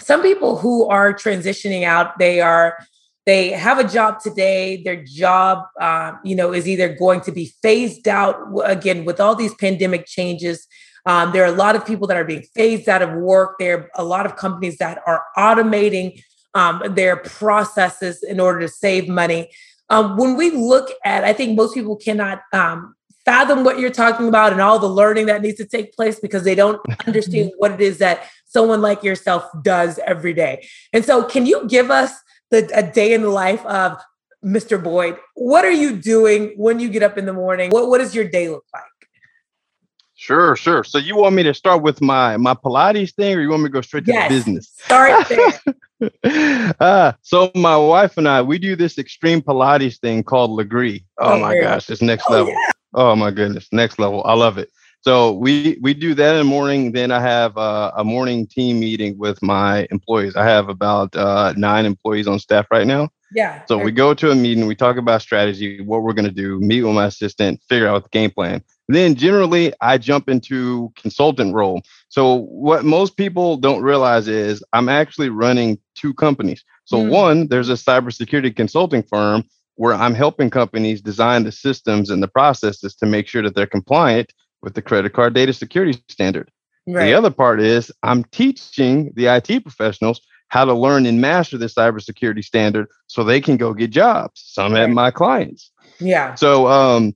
some 0.00 0.22
people 0.22 0.58
who 0.58 0.88
are 0.88 1.14
transitioning 1.14 1.84
out, 1.84 2.18
they 2.18 2.40
are 2.40 2.78
they 3.26 3.50
have 3.50 3.78
a 3.78 3.86
job 3.86 4.20
today. 4.20 4.82
Their 4.82 5.04
job, 5.04 5.64
uh, 5.80 6.12
you 6.24 6.34
know, 6.34 6.52
is 6.52 6.66
either 6.66 6.88
going 6.88 7.20
to 7.22 7.30
be 7.30 7.52
phased 7.62 8.08
out 8.08 8.36
again 8.64 9.04
with 9.04 9.20
all 9.20 9.34
these 9.34 9.54
pandemic 9.54 10.06
changes. 10.06 10.66
Um, 11.08 11.32
there 11.32 11.42
are 11.42 11.52
a 11.52 11.56
lot 11.56 11.74
of 11.74 11.86
people 11.86 12.06
that 12.06 12.18
are 12.18 12.24
being 12.24 12.42
phased 12.54 12.86
out 12.86 13.00
of 13.00 13.14
work. 13.14 13.56
There 13.58 13.78
are 13.78 13.90
a 13.94 14.04
lot 14.04 14.26
of 14.26 14.36
companies 14.36 14.76
that 14.76 15.00
are 15.06 15.24
automating 15.38 16.22
um, 16.54 16.82
their 16.94 17.16
processes 17.16 18.22
in 18.22 18.38
order 18.38 18.60
to 18.60 18.68
save 18.68 19.08
money. 19.08 19.50
Um, 19.88 20.18
when 20.18 20.36
we 20.36 20.50
look 20.50 20.90
at, 21.06 21.24
I 21.24 21.32
think 21.32 21.56
most 21.56 21.72
people 21.72 21.96
cannot 21.96 22.42
um, 22.52 22.94
fathom 23.24 23.64
what 23.64 23.78
you're 23.78 23.88
talking 23.88 24.28
about 24.28 24.52
and 24.52 24.60
all 24.60 24.78
the 24.78 24.86
learning 24.86 25.26
that 25.26 25.40
needs 25.40 25.56
to 25.56 25.64
take 25.64 25.94
place 25.94 26.20
because 26.20 26.44
they 26.44 26.54
don't 26.54 26.78
understand 27.06 27.52
what 27.56 27.72
it 27.72 27.80
is 27.80 27.98
that 27.98 28.28
someone 28.44 28.82
like 28.82 29.02
yourself 29.02 29.44
does 29.62 29.98
every 30.06 30.34
day. 30.34 30.68
And 30.92 31.06
so, 31.06 31.24
can 31.24 31.46
you 31.46 31.66
give 31.68 31.90
us 31.90 32.12
the, 32.50 32.70
a 32.74 32.82
day 32.82 33.14
in 33.14 33.22
the 33.22 33.30
life 33.30 33.64
of 33.64 33.98
Mr. 34.44 34.82
Boyd? 34.82 35.16
What 35.34 35.64
are 35.64 35.72
you 35.72 35.96
doing 35.96 36.52
when 36.56 36.80
you 36.80 36.90
get 36.90 37.02
up 37.02 37.16
in 37.16 37.24
the 37.24 37.32
morning? 37.32 37.70
What, 37.70 37.88
what 37.88 37.96
does 37.98 38.14
your 38.14 38.28
day 38.28 38.50
look 38.50 38.66
like? 38.74 38.97
Sure, 40.20 40.56
sure. 40.56 40.82
So 40.82 40.98
you 40.98 41.16
want 41.16 41.36
me 41.36 41.44
to 41.44 41.54
start 41.54 41.80
with 41.80 42.00
my 42.00 42.36
my 42.38 42.52
Pilates 42.52 43.14
thing, 43.14 43.36
or 43.36 43.40
you 43.40 43.50
want 43.50 43.62
me 43.62 43.68
to 43.68 43.72
go 43.72 43.80
straight 43.80 44.04
to 44.06 44.12
yes, 44.12 44.28
the 44.28 44.34
business? 44.34 44.72
Start 44.74 45.28
there. 46.34 46.74
uh, 46.80 47.12
so 47.22 47.52
my 47.54 47.76
wife 47.76 48.16
and 48.18 48.26
I, 48.26 48.42
we 48.42 48.58
do 48.58 48.74
this 48.74 48.98
extreme 48.98 49.40
Pilates 49.40 50.00
thing 50.00 50.24
called 50.24 50.50
Lagree. 50.58 51.04
Oh, 51.18 51.34
oh 51.34 51.38
my 51.38 51.60
gosh, 51.60 51.88
it's 51.88 52.02
next 52.02 52.24
oh, 52.28 52.32
level. 52.32 52.52
Yeah. 52.52 52.72
Oh 52.94 53.14
my 53.14 53.30
goodness, 53.30 53.68
next 53.70 54.00
level. 54.00 54.24
I 54.24 54.34
love 54.34 54.58
it. 54.58 54.70
So 55.02 55.34
we 55.34 55.78
we 55.80 55.94
do 55.94 56.14
that 56.14 56.32
in 56.32 56.38
the 56.38 56.44
morning. 56.44 56.90
Then 56.90 57.12
I 57.12 57.20
have 57.20 57.56
uh, 57.56 57.92
a 57.96 58.02
morning 58.02 58.48
team 58.48 58.80
meeting 58.80 59.16
with 59.18 59.40
my 59.40 59.86
employees. 59.92 60.34
I 60.34 60.44
have 60.46 60.68
about 60.68 61.14
uh, 61.14 61.54
nine 61.56 61.86
employees 61.86 62.26
on 62.26 62.40
staff 62.40 62.66
right 62.72 62.88
now. 62.88 63.08
Yeah. 63.32 63.64
So 63.66 63.78
we 63.78 63.92
go 63.92 64.14
to 64.14 64.32
a 64.32 64.34
meeting. 64.34 64.66
We 64.66 64.74
talk 64.74 64.96
about 64.96 65.22
strategy, 65.22 65.80
what 65.80 66.02
we're 66.02 66.14
going 66.14 66.24
to 66.24 66.32
do. 66.32 66.58
Meet 66.58 66.82
with 66.82 66.94
my 66.94 67.06
assistant, 67.06 67.62
figure 67.68 67.86
out 67.86 68.02
the 68.02 68.08
game 68.08 68.32
plan. 68.32 68.64
Then 68.88 69.14
generally, 69.14 69.72
I 69.82 69.98
jump 69.98 70.28
into 70.28 70.92
consultant 70.96 71.54
role. 71.54 71.82
So 72.08 72.46
what 72.46 72.84
most 72.84 73.16
people 73.16 73.58
don't 73.58 73.82
realize 73.82 74.28
is 74.28 74.64
I'm 74.72 74.88
actually 74.88 75.28
running 75.28 75.78
two 75.94 76.14
companies. 76.14 76.64
So 76.84 76.96
mm. 76.96 77.10
one, 77.10 77.48
there's 77.48 77.68
a 77.68 77.74
cybersecurity 77.74 78.56
consulting 78.56 79.02
firm 79.02 79.44
where 79.74 79.94
I'm 79.94 80.14
helping 80.14 80.50
companies 80.50 81.02
design 81.02 81.44
the 81.44 81.52
systems 81.52 82.10
and 82.10 82.22
the 82.22 82.28
processes 82.28 82.94
to 82.96 83.06
make 83.06 83.28
sure 83.28 83.42
that 83.42 83.54
they're 83.54 83.66
compliant 83.66 84.32
with 84.62 84.74
the 84.74 84.82
credit 84.82 85.12
card 85.12 85.34
data 85.34 85.52
security 85.52 86.02
standard. 86.08 86.50
Right. 86.86 87.06
The 87.06 87.12
other 87.12 87.30
part 87.30 87.60
is 87.60 87.92
I'm 88.02 88.24
teaching 88.24 89.12
the 89.14 89.26
IT 89.26 89.62
professionals 89.62 90.20
how 90.48 90.64
to 90.64 90.72
learn 90.72 91.04
and 91.04 91.20
master 91.20 91.58
the 91.58 91.66
cybersecurity 91.66 92.42
standard 92.42 92.88
so 93.06 93.22
they 93.22 93.40
can 93.40 93.58
go 93.58 93.74
get 93.74 93.90
jobs. 93.90 94.42
Some 94.46 94.74
at 94.74 94.90
my 94.90 95.10
clients. 95.10 95.70
yeah. 96.00 96.34
So 96.34 96.66
um, 96.68 97.14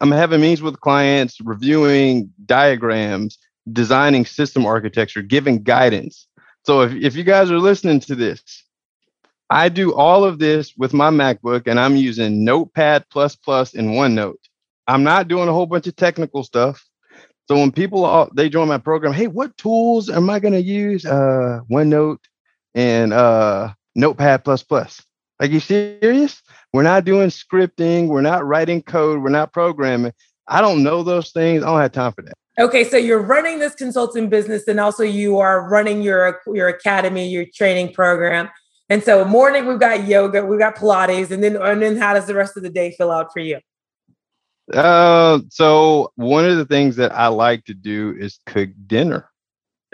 I'm 0.00 0.10
having 0.10 0.40
meetings 0.40 0.62
with 0.62 0.80
clients, 0.80 1.40
reviewing 1.40 2.32
diagrams, 2.46 3.38
designing 3.72 4.24
system 4.26 4.66
architecture, 4.66 5.22
giving 5.22 5.62
guidance. 5.62 6.26
So 6.64 6.82
if, 6.82 6.92
if 6.94 7.16
you 7.16 7.24
guys 7.24 7.50
are 7.50 7.58
listening 7.58 8.00
to 8.00 8.14
this, 8.14 8.64
I 9.48 9.68
do 9.68 9.94
all 9.94 10.24
of 10.24 10.38
this 10.38 10.74
with 10.76 10.92
my 10.92 11.10
MacBook 11.10 11.66
and 11.66 11.80
I'm 11.80 11.96
using 11.96 12.44
Notepad 12.44 13.06
plus 13.10 13.34
plus 13.34 13.74
and 13.74 13.90
OneNote. 13.90 14.34
I'm 14.86 15.02
not 15.02 15.28
doing 15.28 15.48
a 15.48 15.52
whole 15.52 15.66
bunch 15.66 15.86
of 15.86 15.96
technical 15.96 16.44
stuff. 16.44 16.84
So 17.48 17.56
when 17.56 17.72
people 17.72 18.04
all, 18.04 18.30
they 18.34 18.48
join 18.48 18.68
my 18.68 18.78
program, 18.78 19.12
hey, 19.12 19.26
what 19.26 19.56
tools 19.56 20.08
am 20.08 20.30
I 20.30 20.38
going 20.38 20.54
to 20.54 20.62
use? 20.62 21.04
Uh, 21.04 21.60
OneNote 21.70 22.18
and 22.74 23.12
uh, 23.12 23.72
Notepad 23.96 24.44
plus 24.44 24.62
plus. 24.62 25.02
Like 25.40 25.50
you 25.50 25.60
serious? 25.60 26.42
We're 26.72 26.82
not 26.82 27.04
doing 27.04 27.28
scripting. 27.28 28.08
We're 28.08 28.20
not 28.20 28.46
writing 28.46 28.82
code. 28.82 29.22
We're 29.22 29.30
not 29.30 29.52
programming. 29.52 30.12
I 30.46 30.60
don't 30.60 30.82
know 30.82 31.02
those 31.02 31.30
things. 31.30 31.62
I 31.62 31.66
don't 31.66 31.80
have 31.80 31.92
time 31.92 32.12
for 32.12 32.22
that. 32.22 32.34
Okay, 32.58 32.84
so 32.84 32.96
you're 32.96 33.22
running 33.22 33.58
this 33.58 33.74
consulting 33.74 34.28
business, 34.28 34.68
and 34.68 34.78
also 34.78 35.02
you 35.02 35.38
are 35.38 35.68
running 35.68 36.02
your 36.02 36.40
your 36.46 36.68
academy, 36.68 37.28
your 37.28 37.46
training 37.54 37.92
program. 37.94 38.50
And 38.88 39.02
so, 39.02 39.24
morning 39.24 39.66
we've 39.66 39.78
got 39.78 40.06
yoga, 40.06 40.44
we've 40.44 40.58
got 40.58 40.76
Pilates, 40.76 41.30
and 41.30 41.42
then 41.42 41.56
and 41.56 41.80
then 41.80 41.96
how 41.96 42.14
does 42.14 42.26
the 42.26 42.34
rest 42.34 42.56
of 42.56 42.62
the 42.62 42.70
day 42.70 42.92
fill 42.92 43.10
out 43.10 43.32
for 43.32 43.38
you? 43.38 43.60
Uh, 44.74 45.40
so 45.48 46.12
one 46.16 46.44
of 46.44 46.56
the 46.56 46.64
things 46.64 46.96
that 46.96 47.12
I 47.12 47.28
like 47.28 47.64
to 47.64 47.74
do 47.74 48.14
is 48.18 48.38
cook 48.46 48.70
dinner. 48.86 49.28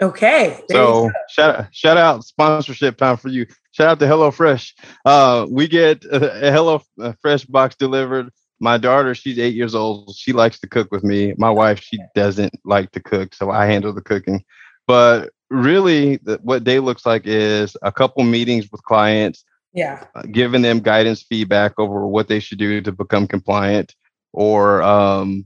Okay, 0.01 0.61
So 0.69 1.09
shout 1.29 1.67
shout 1.71 1.97
out 1.97 2.23
sponsorship 2.23 2.97
time 2.97 3.17
for 3.17 3.29
you. 3.29 3.45
Shout 3.77 3.89
out 3.89 3.99
to 3.99 4.05
HelloFresh. 4.07 4.73
Uh, 5.05 5.45
we 5.51 5.67
get 5.67 6.03
a, 6.11 6.51
Hello 6.51 6.81
Fresh 7.21 7.45
box 7.45 7.75
delivered. 7.75 8.31
My 8.59 8.79
daughter, 8.79 9.13
she's 9.13 9.37
eight 9.37 9.53
years 9.53 9.75
old. 9.75 10.15
She 10.17 10.33
likes 10.33 10.59
to 10.61 10.67
cook 10.67 10.91
with 10.91 11.03
me. 11.03 11.35
My 11.37 11.51
wife, 11.51 11.79
she 11.79 11.99
doesn't 12.15 12.53
like 12.65 12.89
to 12.93 12.99
cook, 12.99 13.35
so 13.35 13.51
I 13.51 13.67
handle 13.67 13.93
the 13.93 14.01
cooking. 14.01 14.43
But 14.87 15.29
really, 15.51 16.17
the, 16.17 16.39
what 16.41 16.63
day 16.63 16.79
looks 16.79 17.05
like 17.05 17.27
is 17.27 17.77
a 17.83 17.91
couple 17.91 18.23
meetings 18.23 18.67
with 18.71 18.81
clients, 18.81 19.45
yeah, 19.73 20.05
uh, 20.15 20.23
giving 20.23 20.63
them 20.63 20.79
guidance, 20.79 21.21
feedback 21.21 21.73
over 21.77 22.07
what 22.07 22.27
they 22.27 22.39
should 22.39 22.57
do 22.57 22.81
to 22.81 22.91
become 22.91 23.27
compliant, 23.27 23.93
or 24.33 24.81
um, 24.81 25.45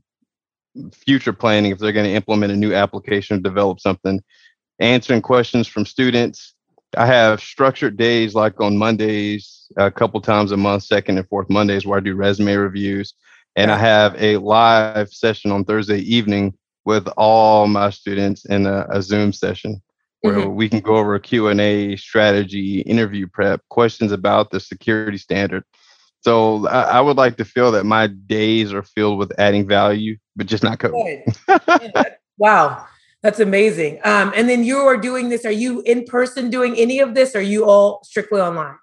future 0.94 1.34
planning 1.34 1.74
if 1.74 1.80
they're 1.80 1.92
going 1.92 2.08
to 2.08 2.16
implement 2.16 2.54
a 2.54 2.56
new 2.56 2.74
application 2.74 3.36
or 3.36 3.42
develop 3.42 3.82
something, 3.82 4.22
answering 4.80 5.22
questions 5.22 5.68
from 5.68 5.86
students. 5.86 6.54
I 6.98 7.06
have 7.06 7.42
structured 7.42 7.98
days 7.98 8.36
like 8.36 8.60
on 8.60 8.78
Mondays, 8.78 9.68
a 9.78 9.90
couple 9.90 10.20
times 10.22 10.52
a 10.52 10.58
month, 10.58 10.84
second 10.84 11.18
and 11.18 11.28
fourth 11.28 11.50
Mondays, 11.50 11.86
where 11.86 11.98
I 11.98 12.02
do 12.02 12.16
resume 12.16 12.54
reviews. 12.56 13.14
And 13.56 13.72
I 13.72 13.78
have 13.78 14.16
a 14.22 14.38
live 14.38 15.10
session 15.10 15.52
on 15.52 15.66
Thursday 15.66 16.00
evening 16.00 16.54
with 16.86 17.08
all 17.18 17.68
my 17.68 17.90
students 17.90 18.46
in 18.46 18.66
a, 18.66 18.86
a 18.90 19.02
Zoom 19.02 19.32
session 19.34 19.82
where 20.22 20.36
Mhm. 20.36 20.54
we 20.54 20.70
can 20.70 20.80
go 20.82 20.98
over 20.98 21.16
a 21.16 21.20
Q&A 21.20 21.96
strategy, 21.96 22.82
interview 22.82 23.28
prep, 23.28 23.62
questions 23.70 24.12
about 24.12 24.52
the 24.52 24.60
security 24.60 25.18
standard. 25.18 25.64
So 26.22 26.68
I, 26.68 26.84
I 26.84 27.02
would 27.02 27.18
like 27.18 27.38
to 27.38 27.46
feel 27.46 27.72
that 27.72 27.86
my 27.86 28.08
days 28.08 28.74
are 28.74 28.84
filled 28.84 29.18
with 29.18 29.32
adding 29.40 29.68
value, 29.68 30.18
but 30.36 30.46
just 30.46 30.64
not 30.64 30.78
code. 30.80 30.94
wow, 32.38 32.86
that's 33.24 33.40
amazing. 33.40 34.00
Um, 34.04 34.34
and 34.36 34.50
then 34.50 34.64
you 34.64 34.78
are 34.78 34.98
doing 34.98 35.30
this. 35.30 35.46
Are 35.46 35.52
you 35.52 35.82
in 35.82 36.06
person 36.06 36.50
doing 36.50 36.76
any 36.76 37.00
of 37.00 37.14
this? 37.14 37.36
Or 37.36 37.40
are 37.40 37.42
you 37.42 37.66
all 37.66 38.04
strictly 38.04 38.42
online? 38.42 38.76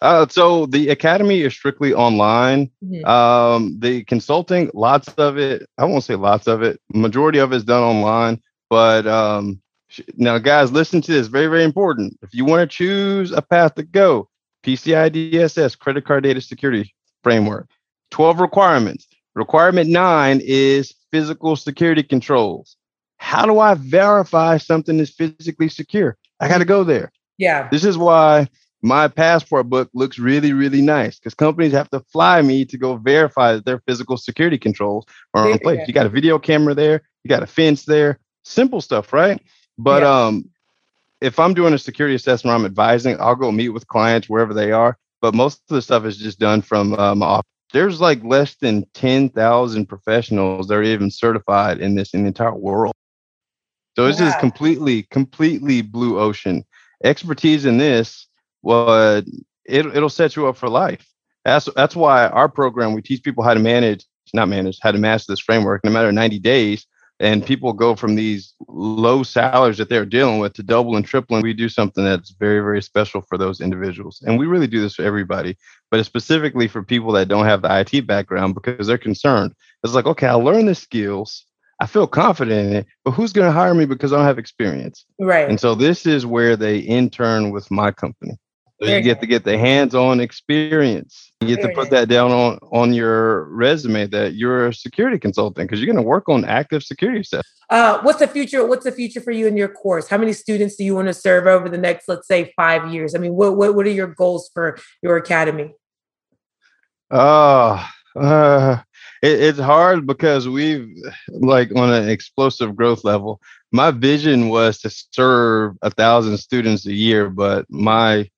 Uh, 0.00 0.26
so 0.28 0.66
the 0.66 0.90
academy 0.90 1.40
is 1.40 1.52
strictly 1.52 1.92
online. 1.92 2.70
Mhm. 2.84 3.04
Um, 3.04 3.76
the 3.80 4.04
consulting, 4.04 4.70
lots 4.72 5.08
of 5.14 5.36
it. 5.38 5.68
I 5.76 5.84
won't 5.84 6.04
say 6.04 6.14
lots 6.14 6.46
of 6.46 6.62
it. 6.62 6.80
Majority 6.94 7.40
of 7.40 7.52
it 7.52 7.56
is 7.56 7.64
done 7.64 7.82
online. 7.82 8.40
But 8.70 9.06
um, 9.08 9.60
sh- 9.88 10.02
now, 10.16 10.38
guys, 10.38 10.70
listen 10.70 11.00
to 11.02 11.12
this. 11.12 11.26
Very, 11.26 11.48
very 11.48 11.64
important. 11.64 12.16
If 12.22 12.32
you 12.32 12.44
want 12.44 12.60
to 12.70 12.76
choose 12.76 13.32
a 13.32 13.42
path 13.42 13.74
to 13.74 13.82
go, 13.82 14.28
PCI 14.64 15.10
DSS, 15.10 15.76
Credit 15.76 16.04
Card 16.04 16.22
Data 16.22 16.40
Security 16.40 16.94
Framework, 17.24 17.68
12 18.12 18.38
requirements. 18.38 19.08
Requirement 19.34 19.88
nine 19.90 20.40
is 20.44 20.94
physical 21.10 21.56
security 21.56 22.02
controls. 22.02 22.76
How 23.18 23.44
do 23.44 23.58
I 23.58 23.74
verify 23.74 24.56
something 24.56 24.98
is 24.98 25.10
physically 25.10 25.68
secure? 25.68 26.16
I 26.40 26.48
got 26.48 26.58
to 26.58 26.64
go 26.64 26.84
there. 26.84 27.12
Yeah, 27.36 27.68
This 27.70 27.84
is 27.84 27.98
why 27.98 28.48
my 28.82 29.08
passport 29.08 29.68
book 29.68 29.90
looks 29.92 30.18
really, 30.18 30.52
really 30.52 30.80
nice 30.80 31.18
because 31.18 31.34
companies 31.34 31.72
have 31.72 31.90
to 31.90 32.00
fly 32.00 32.42
me 32.42 32.64
to 32.64 32.78
go 32.78 32.96
verify 32.96 33.52
that 33.52 33.64
their 33.64 33.80
physical 33.86 34.16
security 34.16 34.58
controls 34.58 35.04
are 35.34 35.50
in 35.50 35.58
place. 35.58 35.80
You 35.86 35.94
got 35.94 36.06
a 36.06 36.10
video 36.10 36.38
camera 36.38 36.74
there, 36.74 37.02
you 37.24 37.28
got 37.28 37.42
a 37.42 37.46
fence 37.46 37.84
there, 37.84 38.18
simple 38.44 38.80
stuff, 38.80 39.12
right? 39.12 39.40
But 39.78 40.02
Yeah. 40.02 40.26
um, 40.26 40.48
if 41.20 41.38
I'm 41.38 41.54
doing 41.54 41.74
a 41.74 41.78
security 41.78 42.14
assessment, 42.14 42.54
I'm 42.54 42.64
advising, 42.64 43.16
I'll 43.20 43.34
go 43.34 43.50
meet 43.50 43.70
with 43.70 43.86
clients 43.88 44.28
wherever 44.28 44.54
they 44.54 44.70
are. 44.72 44.96
But 45.20 45.34
most 45.34 45.60
of 45.68 45.74
the 45.74 45.82
stuff 45.82 46.04
is 46.04 46.16
just 46.16 46.38
done 46.38 46.62
from 46.62 46.94
uh, 46.94 47.14
my 47.14 47.26
office. 47.26 47.48
There's 47.72 48.00
like 48.00 48.22
less 48.24 48.54
than 48.54 48.86
10,000 48.94 49.86
professionals 49.86 50.68
that 50.68 50.74
are 50.74 50.82
even 50.82 51.10
certified 51.10 51.80
in 51.80 51.96
this 51.96 52.14
in 52.14 52.22
the 52.22 52.28
entire 52.28 52.54
world. 52.54 52.94
So 53.98 54.06
this 54.06 54.20
is 54.20 54.32
completely, 54.36 55.02
completely 55.10 55.82
blue 55.82 56.20
ocean. 56.20 56.64
Expertise 57.02 57.64
in 57.64 57.78
this, 57.78 58.28
well, 58.62 59.16
it, 59.64 59.86
it'll 59.86 60.08
set 60.08 60.36
you 60.36 60.46
up 60.46 60.56
for 60.56 60.68
life. 60.68 61.04
That's 61.44 61.68
that's 61.74 61.96
why 61.96 62.28
our 62.28 62.48
program 62.48 62.92
we 62.92 63.02
teach 63.02 63.24
people 63.24 63.42
how 63.42 63.54
to 63.54 63.60
manage, 63.60 64.04
not 64.32 64.48
manage, 64.48 64.78
how 64.80 64.92
to 64.92 64.98
master 64.98 65.32
this 65.32 65.40
framework 65.40 65.80
in 65.82 65.90
a 65.90 65.92
matter 65.92 66.08
of 66.08 66.14
90 66.14 66.38
days. 66.38 66.86
And 67.18 67.44
people 67.44 67.72
go 67.72 67.96
from 67.96 68.14
these 68.14 68.54
low 68.68 69.24
salaries 69.24 69.78
that 69.78 69.88
they're 69.88 70.06
dealing 70.06 70.38
with 70.38 70.52
to 70.54 70.62
double 70.62 70.94
and 70.94 71.04
tripling. 71.04 71.42
We 71.42 71.52
do 71.52 71.68
something 71.68 72.04
that's 72.04 72.30
very, 72.30 72.60
very 72.60 72.80
special 72.80 73.22
for 73.22 73.36
those 73.36 73.60
individuals. 73.60 74.22
And 74.24 74.38
we 74.38 74.46
really 74.46 74.68
do 74.68 74.80
this 74.80 74.94
for 74.94 75.02
everybody, 75.02 75.56
but 75.90 75.98
it's 75.98 76.06
specifically 76.06 76.68
for 76.68 76.84
people 76.84 77.10
that 77.14 77.26
don't 77.26 77.46
have 77.46 77.62
the 77.62 77.80
IT 77.80 78.06
background 78.06 78.54
because 78.54 78.86
they're 78.86 78.96
concerned. 78.96 79.54
It's 79.82 79.94
like, 79.94 80.06
okay, 80.06 80.28
I 80.28 80.34
learned 80.34 80.68
the 80.68 80.76
skills. 80.76 81.44
I 81.80 81.86
feel 81.86 82.06
confident 82.06 82.68
in 82.68 82.76
it, 82.78 82.86
but 83.04 83.12
who's 83.12 83.32
going 83.32 83.46
to 83.46 83.52
hire 83.52 83.74
me 83.74 83.86
because 83.86 84.12
I 84.12 84.16
don't 84.16 84.24
have 84.24 84.38
experience? 84.38 85.04
right. 85.20 85.48
And 85.48 85.60
so 85.60 85.74
this 85.74 86.06
is 86.06 86.26
where 86.26 86.56
they 86.56 86.78
intern 86.78 87.50
with 87.50 87.70
my 87.70 87.92
company. 87.92 88.36
So 88.80 88.88
you 88.88 89.00
get 89.00 89.20
to 89.20 89.26
get 89.26 89.42
the 89.42 89.58
hands-on 89.58 90.20
experience. 90.20 91.32
You 91.40 91.48
get 91.48 91.62
to 91.62 91.74
put 91.74 91.90
that 91.90 92.08
down 92.08 92.30
on 92.30 92.58
on 92.70 92.92
your 92.92 93.48
resume 93.48 94.06
that 94.06 94.34
you're 94.34 94.68
a 94.68 94.74
security 94.74 95.18
consultant 95.18 95.68
because 95.68 95.80
you're 95.80 95.92
going 95.92 96.02
to 96.02 96.08
work 96.08 96.28
on 96.28 96.44
active 96.44 96.84
security 96.84 97.24
stuff. 97.24 97.44
Uh, 97.70 97.98
what's 98.02 98.20
the 98.20 98.28
future? 98.28 98.64
What's 98.64 98.84
the 98.84 98.92
future 98.92 99.20
for 99.20 99.32
you 99.32 99.48
in 99.48 99.56
your 99.56 99.68
course? 99.68 100.08
How 100.08 100.16
many 100.16 100.32
students 100.32 100.76
do 100.76 100.84
you 100.84 100.94
want 100.94 101.08
to 101.08 101.14
serve 101.14 101.48
over 101.48 101.68
the 101.68 101.76
next, 101.76 102.08
let's 102.08 102.28
say, 102.28 102.52
five 102.54 102.92
years? 102.92 103.16
I 103.16 103.18
mean, 103.18 103.34
what 103.34 103.56
what, 103.56 103.74
what 103.74 103.84
are 103.84 103.90
your 103.90 104.06
goals 104.06 104.48
for 104.54 104.78
your 105.02 105.16
academy? 105.16 105.74
Oh, 107.10 107.84
uh, 108.14 108.78
it, 109.22 109.40
it's 109.40 109.58
hard 109.58 110.06
because 110.06 110.48
we've 110.48 110.88
like 111.30 111.74
on 111.74 111.92
an 111.92 112.08
explosive 112.08 112.76
growth 112.76 113.04
level. 113.04 113.40
My 113.72 113.90
vision 113.90 114.48
was 114.48 114.78
to 114.80 114.90
serve 114.90 115.76
a 115.82 115.90
thousand 115.90 116.38
students 116.38 116.86
a 116.86 116.92
year, 116.92 117.28
but 117.28 117.66
my 117.68 118.28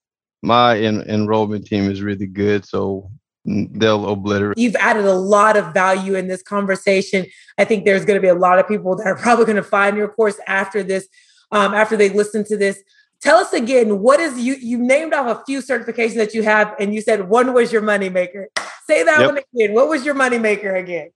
my 0.42 0.78
en- 0.78 1.02
enrollment 1.02 1.66
team 1.66 1.90
is 1.90 2.02
really 2.02 2.26
good, 2.26 2.64
so 2.64 3.10
they'll 3.44 4.08
obliterate. 4.08 4.58
You've 4.58 4.76
added 4.76 5.04
a 5.04 5.14
lot 5.14 5.56
of 5.56 5.72
value 5.72 6.14
in 6.14 6.28
this 6.28 6.42
conversation. 6.42 7.26
I 7.58 7.64
think 7.64 7.84
there's 7.84 8.04
going 8.04 8.16
to 8.16 8.22
be 8.22 8.28
a 8.28 8.34
lot 8.34 8.58
of 8.58 8.66
people 8.66 8.96
that 8.96 9.06
are 9.06 9.16
probably 9.16 9.44
going 9.44 9.56
to 9.56 9.62
find 9.62 9.96
your 9.96 10.08
course 10.08 10.38
after 10.46 10.82
this, 10.82 11.08
um, 11.52 11.74
after 11.74 11.96
they 11.96 12.08
listen 12.08 12.44
to 12.44 12.56
this. 12.56 12.82
Tell 13.20 13.36
us 13.36 13.52
again, 13.52 14.00
what 14.00 14.18
is 14.18 14.38
you? 14.38 14.54
You 14.54 14.78
named 14.78 15.12
off 15.12 15.40
a 15.40 15.44
few 15.44 15.60
certifications 15.60 16.14
that 16.14 16.32
you 16.32 16.42
have, 16.42 16.74
and 16.80 16.94
you 16.94 17.02
said 17.02 17.28
one 17.28 17.52
was 17.52 17.70
your 17.70 17.82
moneymaker. 17.82 18.46
Say 18.86 19.02
that 19.04 19.20
Yep. 19.20 19.26
one 19.26 19.38
again. 19.54 19.74
What 19.74 19.88
was 19.88 20.04
your 20.04 20.14
moneymaker 20.14 20.78
again? 20.78 21.10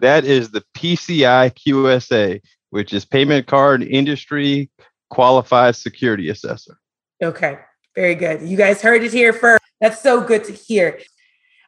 That 0.00 0.24
is 0.24 0.50
the 0.50 0.64
PCI 0.74 1.50
QSA, 1.50 2.40
which 2.70 2.92
is 2.92 3.04
Payment 3.04 3.46
Card 3.46 3.82
Industry 3.82 4.70
Qualified 5.10 5.76
Security 5.76 6.28
Assessor. 6.30 6.78
Okay, 7.22 7.58
very 7.94 8.14
good. 8.14 8.42
You 8.42 8.56
guys 8.56 8.82
heard 8.82 9.02
it 9.02 9.12
here 9.12 9.32
first. 9.32 9.62
That's 9.80 10.02
so 10.02 10.20
good 10.20 10.44
to 10.44 10.52
hear. 10.52 11.00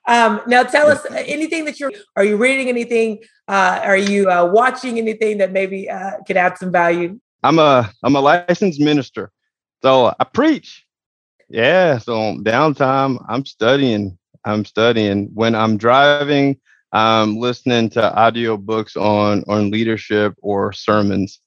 Um, 0.08 0.40
now, 0.46 0.62
tell 0.62 0.88
us 0.88 1.04
anything 1.10 1.64
that 1.64 1.80
you're. 1.80 1.92
Are 2.14 2.24
you 2.24 2.36
reading 2.36 2.68
anything? 2.68 3.18
Uh, 3.48 3.80
are 3.82 3.96
you 3.96 4.30
uh, 4.30 4.44
watching 4.44 4.98
anything 4.98 5.38
that 5.38 5.52
maybe 5.52 5.90
uh, 5.90 6.12
could 6.26 6.36
add 6.36 6.56
some 6.58 6.70
value? 6.70 7.18
I'm 7.42 7.58
a 7.58 7.90
I'm 8.02 8.16
a 8.16 8.20
licensed 8.20 8.80
minister, 8.80 9.30
so 9.82 10.14
I 10.18 10.24
preach. 10.24 10.86
Yeah, 11.48 11.98
so 11.98 12.20
on 12.20 12.44
downtime, 12.44 13.24
I'm 13.28 13.44
studying. 13.44 14.18
I'm 14.46 14.64
studying. 14.64 15.28
When 15.34 15.54
I'm 15.54 15.76
driving, 15.76 16.58
I'm 16.92 17.36
listening 17.36 17.90
to 17.90 18.00
audiobooks 18.16 18.96
on 18.96 19.44
on 19.48 19.70
leadership 19.70 20.34
or 20.40 20.72
sermons. 20.72 21.40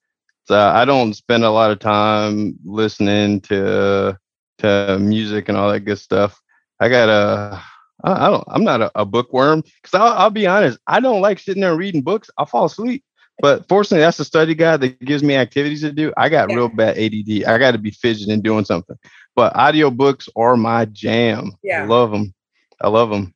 So 0.45 0.59
I 0.59 0.85
don't 0.85 1.13
spend 1.13 1.43
a 1.43 1.51
lot 1.51 1.71
of 1.71 1.79
time 1.79 2.55
listening 2.63 3.41
to 3.41 4.17
to 4.59 4.97
music 4.99 5.49
and 5.49 5.57
all 5.57 5.71
that 5.71 5.81
good 5.81 5.99
stuff. 5.99 6.39
I 6.79 6.89
got 6.89 7.09
a 7.09 7.61
I 8.03 8.27
don't 8.29 8.43
I'm 8.47 8.63
not 8.63 8.81
a, 8.81 8.91
a 8.95 9.05
bookworm 9.05 9.61
because 9.61 9.99
I'll, 9.99 10.13
I'll 10.13 10.29
be 10.29 10.47
honest, 10.47 10.79
I 10.87 10.99
don't 10.99 11.21
like 11.21 11.39
sitting 11.39 11.61
there 11.61 11.75
reading 11.75 12.01
books. 12.01 12.29
I'll 12.37 12.45
fall 12.45 12.65
asleep. 12.65 13.03
But 13.41 13.67
fortunately, 13.69 14.01
that's 14.01 14.19
a 14.19 14.25
study 14.25 14.53
guide 14.53 14.81
that 14.81 14.99
gives 14.99 15.23
me 15.23 15.35
activities 15.35 15.81
to 15.81 15.93
do. 15.93 16.11
I 16.17 16.27
got 16.27 16.53
real 16.53 16.67
bad 16.67 16.97
ADD. 16.97 17.45
I 17.45 17.57
got 17.57 17.71
to 17.71 17.77
be 17.77 17.91
fidgeting 17.91 18.33
and 18.33 18.43
doing 18.43 18.65
something. 18.65 18.97
But 19.35 19.53
audiobooks 19.53 20.27
are 20.35 20.57
my 20.57 20.85
jam. 20.85 21.53
Yeah. 21.63 21.83
I 21.83 21.85
love 21.85 22.11
them. 22.11 22.33
I 22.81 22.89
love 22.89 23.09
them 23.09 23.33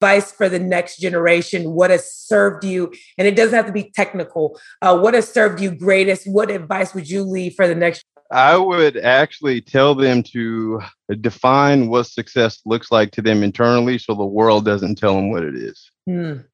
advice 0.00 0.30
for 0.30 0.48
the 0.48 0.58
next 0.58 0.98
generation? 0.98 1.72
What 1.72 1.90
has 1.90 2.12
served 2.12 2.64
you? 2.64 2.92
And 3.16 3.26
it 3.26 3.34
doesn't 3.34 3.54
have 3.54 3.66
to 3.66 3.72
be 3.72 3.90
technical. 3.94 4.60
Uh, 4.80 4.98
what 4.98 5.14
has 5.14 5.30
served 5.30 5.60
you 5.60 5.72
greatest? 5.72 6.30
What 6.30 6.50
advice 6.50 6.94
would 6.94 7.08
you 7.08 7.24
leave 7.24 7.54
for 7.54 7.66
the 7.66 7.74
next? 7.74 8.04
I 8.30 8.56
would 8.56 8.96
actually 8.98 9.60
tell 9.60 9.94
them 9.94 10.22
to 10.34 10.80
define 11.20 11.88
what 11.88 12.04
success 12.04 12.60
looks 12.66 12.92
like 12.92 13.10
to 13.12 13.22
them 13.22 13.42
internally, 13.42 13.98
so 13.98 14.14
the 14.14 14.24
world 14.24 14.64
doesn't 14.64 14.96
tell 14.96 15.14
them 15.14 15.30
what 15.30 15.42
it 15.42 15.54
is. 15.54 15.90
Mm. 16.08 16.44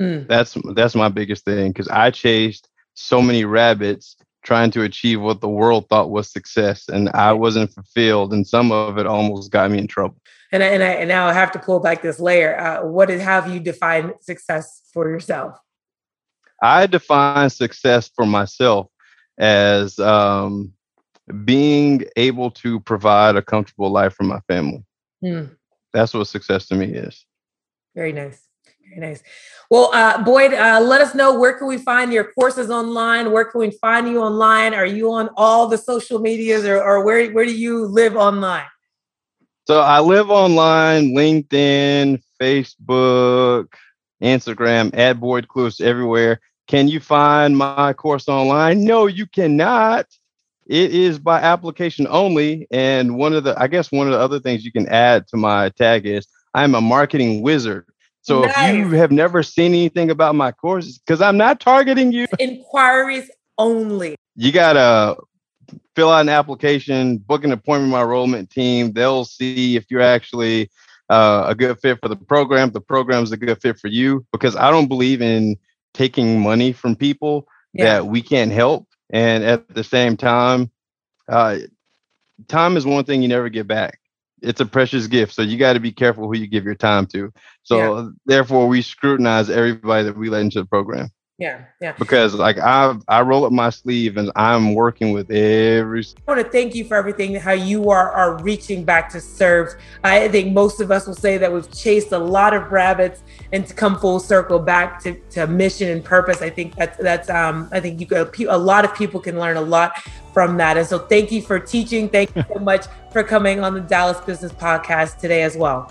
Mm. 0.00 0.28
That's 0.28 0.56
that's 0.74 0.94
my 0.94 1.08
biggest 1.08 1.44
thing 1.44 1.70
because 1.70 1.88
I 1.88 2.10
chased 2.10 2.68
so 2.94 3.22
many 3.22 3.44
rabbits 3.46 4.16
trying 4.44 4.70
to 4.72 4.82
achieve 4.82 5.22
what 5.22 5.40
the 5.40 5.48
world 5.48 5.88
thought 5.88 6.10
was 6.10 6.30
success, 6.30 6.88
and 6.88 7.08
I 7.10 7.32
wasn't 7.32 7.72
fulfilled, 7.72 8.34
and 8.34 8.46
some 8.46 8.72
of 8.72 8.98
it 8.98 9.06
almost 9.06 9.50
got 9.50 9.70
me 9.70 9.78
in 9.78 9.86
trouble 9.86 10.18
and 10.52 10.62
I, 10.62 10.66
and 10.66 10.82
I 10.82 10.88
and 10.88 11.08
now 11.08 11.26
I 11.26 11.32
have 11.32 11.50
to 11.52 11.58
pull 11.58 11.80
back 11.80 12.02
this 12.02 12.20
layer. 12.20 12.58
Uh, 12.58 12.86
what 12.86 13.10
is 13.10 13.22
how 13.22 13.40
have 13.40 13.52
you 13.52 13.58
defined 13.58 14.12
success 14.20 14.82
for 14.92 15.08
yourself? 15.08 15.58
I 16.62 16.86
define 16.86 17.50
success 17.50 18.10
for 18.14 18.26
myself 18.26 18.86
as 19.38 19.98
um, 19.98 20.74
being 21.44 22.04
able 22.16 22.50
to 22.50 22.78
provide 22.80 23.34
a 23.36 23.42
comfortable 23.42 23.90
life 23.90 24.14
for 24.14 24.24
my 24.24 24.40
family. 24.46 24.84
Hmm. 25.20 25.44
That's 25.92 26.14
what 26.14 26.28
success 26.28 26.66
to 26.68 26.74
me 26.74 26.86
is. 26.86 27.24
Very 27.94 28.12
nice. 28.12 28.46
Very 28.88 29.00
nice. 29.00 29.22
Well, 29.70 29.90
uh, 29.94 30.22
Boyd, 30.22 30.52
uh, 30.52 30.80
let 30.80 31.00
us 31.00 31.14
know 31.14 31.38
where 31.38 31.54
can 31.54 31.66
we 31.66 31.78
find 31.78 32.12
your 32.12 32.32
courses 32.32 32.70
online? 32.70 33.32
Where 33.32 33.44
can 33.44 33.60
we 33.60 33.70
find 33.70 34.08
you 34.08 34.20
online? 34.20 34.74
Are 34.74 34.86
you 34.86 35.10
on 35.12 35.30
all 35.36 35.66
the 35.66 35.78
social 35.78 36.18
medias, 36.18 36.64
or, 36.64 36.82
or 36.82 37.04
where 37.04 37.30
where 37.32 37.46
do 37.46 37.54
you 37.54 37.86
live 37.86 38.16
online? 38.16 38.66
So 39.72 39.80
I 39.80 40.00
live 40.00 40.28
online, 40.28 41.14
LinkedIn, 41.14 42.22
Facebook, 42.38 43.68
Instagram, 44.22 44.90
at 44.92 45.18
Boyd 45.18 45.48
Clewis 45.48 45.80
everywhere. 45.80 46.40
Can 46.68 46.88
you 46.88 47.00
find 47.00 47.56
my 47.56 47.94
course 47.94 48.28
online? 48.28 48.84
No, 48.84 49.06
you 49.06 49.26
cannot. 49.26 50.04
It 50.66 50.94
is 50.94 51.18
by 51.18 51.40
application 51.40 52.06
only. 52.10 52.66
And 52.70 53.16
one 53.16 53.32
of 53.32 53.44
the, 53.44 53.58
I 53.58 53.66
guess, 53.66 53.90
one 53.90 54.08
of 54.08 54.12
the 54.12 54.18
other 54.18 54.40
things 54.40 54.62
you 54.62 54.72
can 54.72 54.86
add 54.90 55.26
to 55.28 55.38
my 55.38 55.70
tag 55.70 56.04
is 56.04 56.26
I'm 56.52 56.74
a 56.74 56.82
marketing 56.82 57.40
wizard. 57.40 57.86
So 58.20 58.42
nice. 58.42 58.74
if 58.74 58.76
you 58.76 58.90
have 58.90 59.10
never 59.10 59.42
seen 59.42 59.72
anything 59.72 60.10
about 60.10 60.34
my 60.34 60.52
courses, 60.52 60.98
because 60.98 61.22
I'm 61.22 61.38
not 61.38 61.60
targeting 61.60 62.12
you, 62.12 62.26
inquiries 62.38 63.30
only. 63.56 64.16
You 64.36 64.52
got 64.52 64.74
to 64.74 65.16
fill 65.94 66.10
out 66.10 66.20
an 66.20 66.28
application, 66.28 67.18
book 67.18 67.44
an 67.44 67.52
appointment 67.52 67.92
with 67.92 67.98
my 67.98 68.02
enrollment 68.02 68.50
team. 68.50 68.92
They'll 68.92 69.24
see 69.24 69.76
if 69.76 69.86
you're 69.90 70.00
actually 70.00 70.70
uh, 71.08 71.44
a 71.48 71.54
good 71.54 71.78
fit 71.80 72.00
for 72.00 72.08
the 72.08 72.16
program. 72.16 72.70
The 72.70 72.80
program's 72.80 73.32
a 73.32 73.36
good 73.36 73.60
fit 73.60 73.78
for 73.78 73.88
you 73.88 74.26
because 74.32 74.56
I 74.56 74.70
don't 74.70 74.88
believe 74.88 75.20
in 75.20 75.56
taking 75.94 76.40
money 76.40 76.72
from 76.72 76.96
people 76.96 77.46
yeah. 77.72 77.84
that 77.84 78.06
we 78.06 78.22
can't 78.22 78.52
help. 78.52 78.88
And 79.10 79.44
at 79.44 79.68
the 79.68 79.84
same 79.84 80.16
time, 80.16 80.70
uh, 81.28 81.58
time 82.48 82.76
is 82.76 82.86
one 82.86 83.04
thing 83.04 83.22
you 83.22 83.28
never 83.28 83.48
get 83.48 83.66
back. 83.66 83.98
It's 84.40 84.60
a 84.60 84.66
precious 84.66 85.06
gift, 85.06 85.34
so 85.34 85.42
you 85.42 85.56
got 85.56 85.74
to 85.74 85.80
be 85.80 85.92
careful 85.92 86.26
who 86.26 86.36
you 86.36 86.48
give 86.48 86.64
your 86.64 86.74
time 86.74 87.06
to. 87.08 87.32
So, 87.62 87.76
yeah. 87.76 88.08
therefore, 88.26 88.66
we 88.66 88.82
scrutinize 88.82 89.48
everybody 89.48 90.04
that 90.04 90.16
we 90.16 90.30
let 90.30 90.40
into 90.40 90.60
the 90.60 90.66
program. 90.66 91.10
Yeah, 91.42 91.64
yeah. 91.80 91.92
Because 91.98 92.34
like 92.34 92.56
I 92.58 92.94
I 93.08 93.20
roll 93.22 93.44
up 93.44 93.50
my 93.50 93.70
sleeve 93.70 94.16
and 94.16 94.30
I'm 94.36 94.74
working 94.74 95.10
with 95.10 95.28
every. 95.28 96.04
I 96.28 96.32
want 96.32 96.40
to 96.40 96.48
thank 96.48 96.72
you 96.72 96.84
for 96.84 96.96
everything. 96.96 97.34
How 97.34 97.50
you 97.50 97.90
are 97.90 98.12
are 98.12 98.40
reaching 98.44 98.84
back 98.84 99.10
to 99.10 99.20
serve. 99.20 99.74
I 100.04 100.28
think 100.28 100.52
most 100.52 100.80
of 100.80 100.92
us 100.92 101.08
will 101.08 101.16
say 101.16 101.38
that 101.38 101.52
we've 101.52 101.68
chased 101.72 102.12
a 102.12 102.18
lot 102.18 102.54
of 102.54 102.70
rabbits 102.70 103.24
and 103.52 103.66
to 103.66 103.74
come 103.74 103.98
full 103.98 104.20
circle 104.20 104.60
back 104.60 105.02
to, 105.02 105.18
to 105.30 105.48
mission 105.48 105.88
and 105.88 106.04
purpose. 106.04 106.42
I 106.42 106.48
think 106.50 106.76
that's 106.76 106.96
that's 106.98 107.28
um 107.28 107.68
I 107.72 107.80
think 107.80 107.98
you 107.98 108.06
could, 108.06 108.32
a 108.46 108.56
lot 108.56 108.84
of 108.84 108.94
people 108.94 109.18
can 109.18 109.36
learn 109.36 109.56
a 109.56 109.60
lot 109.60 109.94
from 110.32 110.56
that. 110.58 110.76
And 110.76 110.86
so 110.86 111.00
thank 111.00 111.32
you 111.32 111.42
for 111.42 111.58
teaching. 111.58 112.08
Thank 112.08 112.36
you 112.36 112.44
so 112.54 112.60
much 112.60 112.86
for 113.10 113.24
coming 113.24 113.58
on 113.58 113.74
the 113.74 113.80
Dallas 113.80 114.20
Business 114.20 114.52
Podcast 114.52 115.18
today 115.18 115.42
as 115.42 115.56
well. 115.56 115.90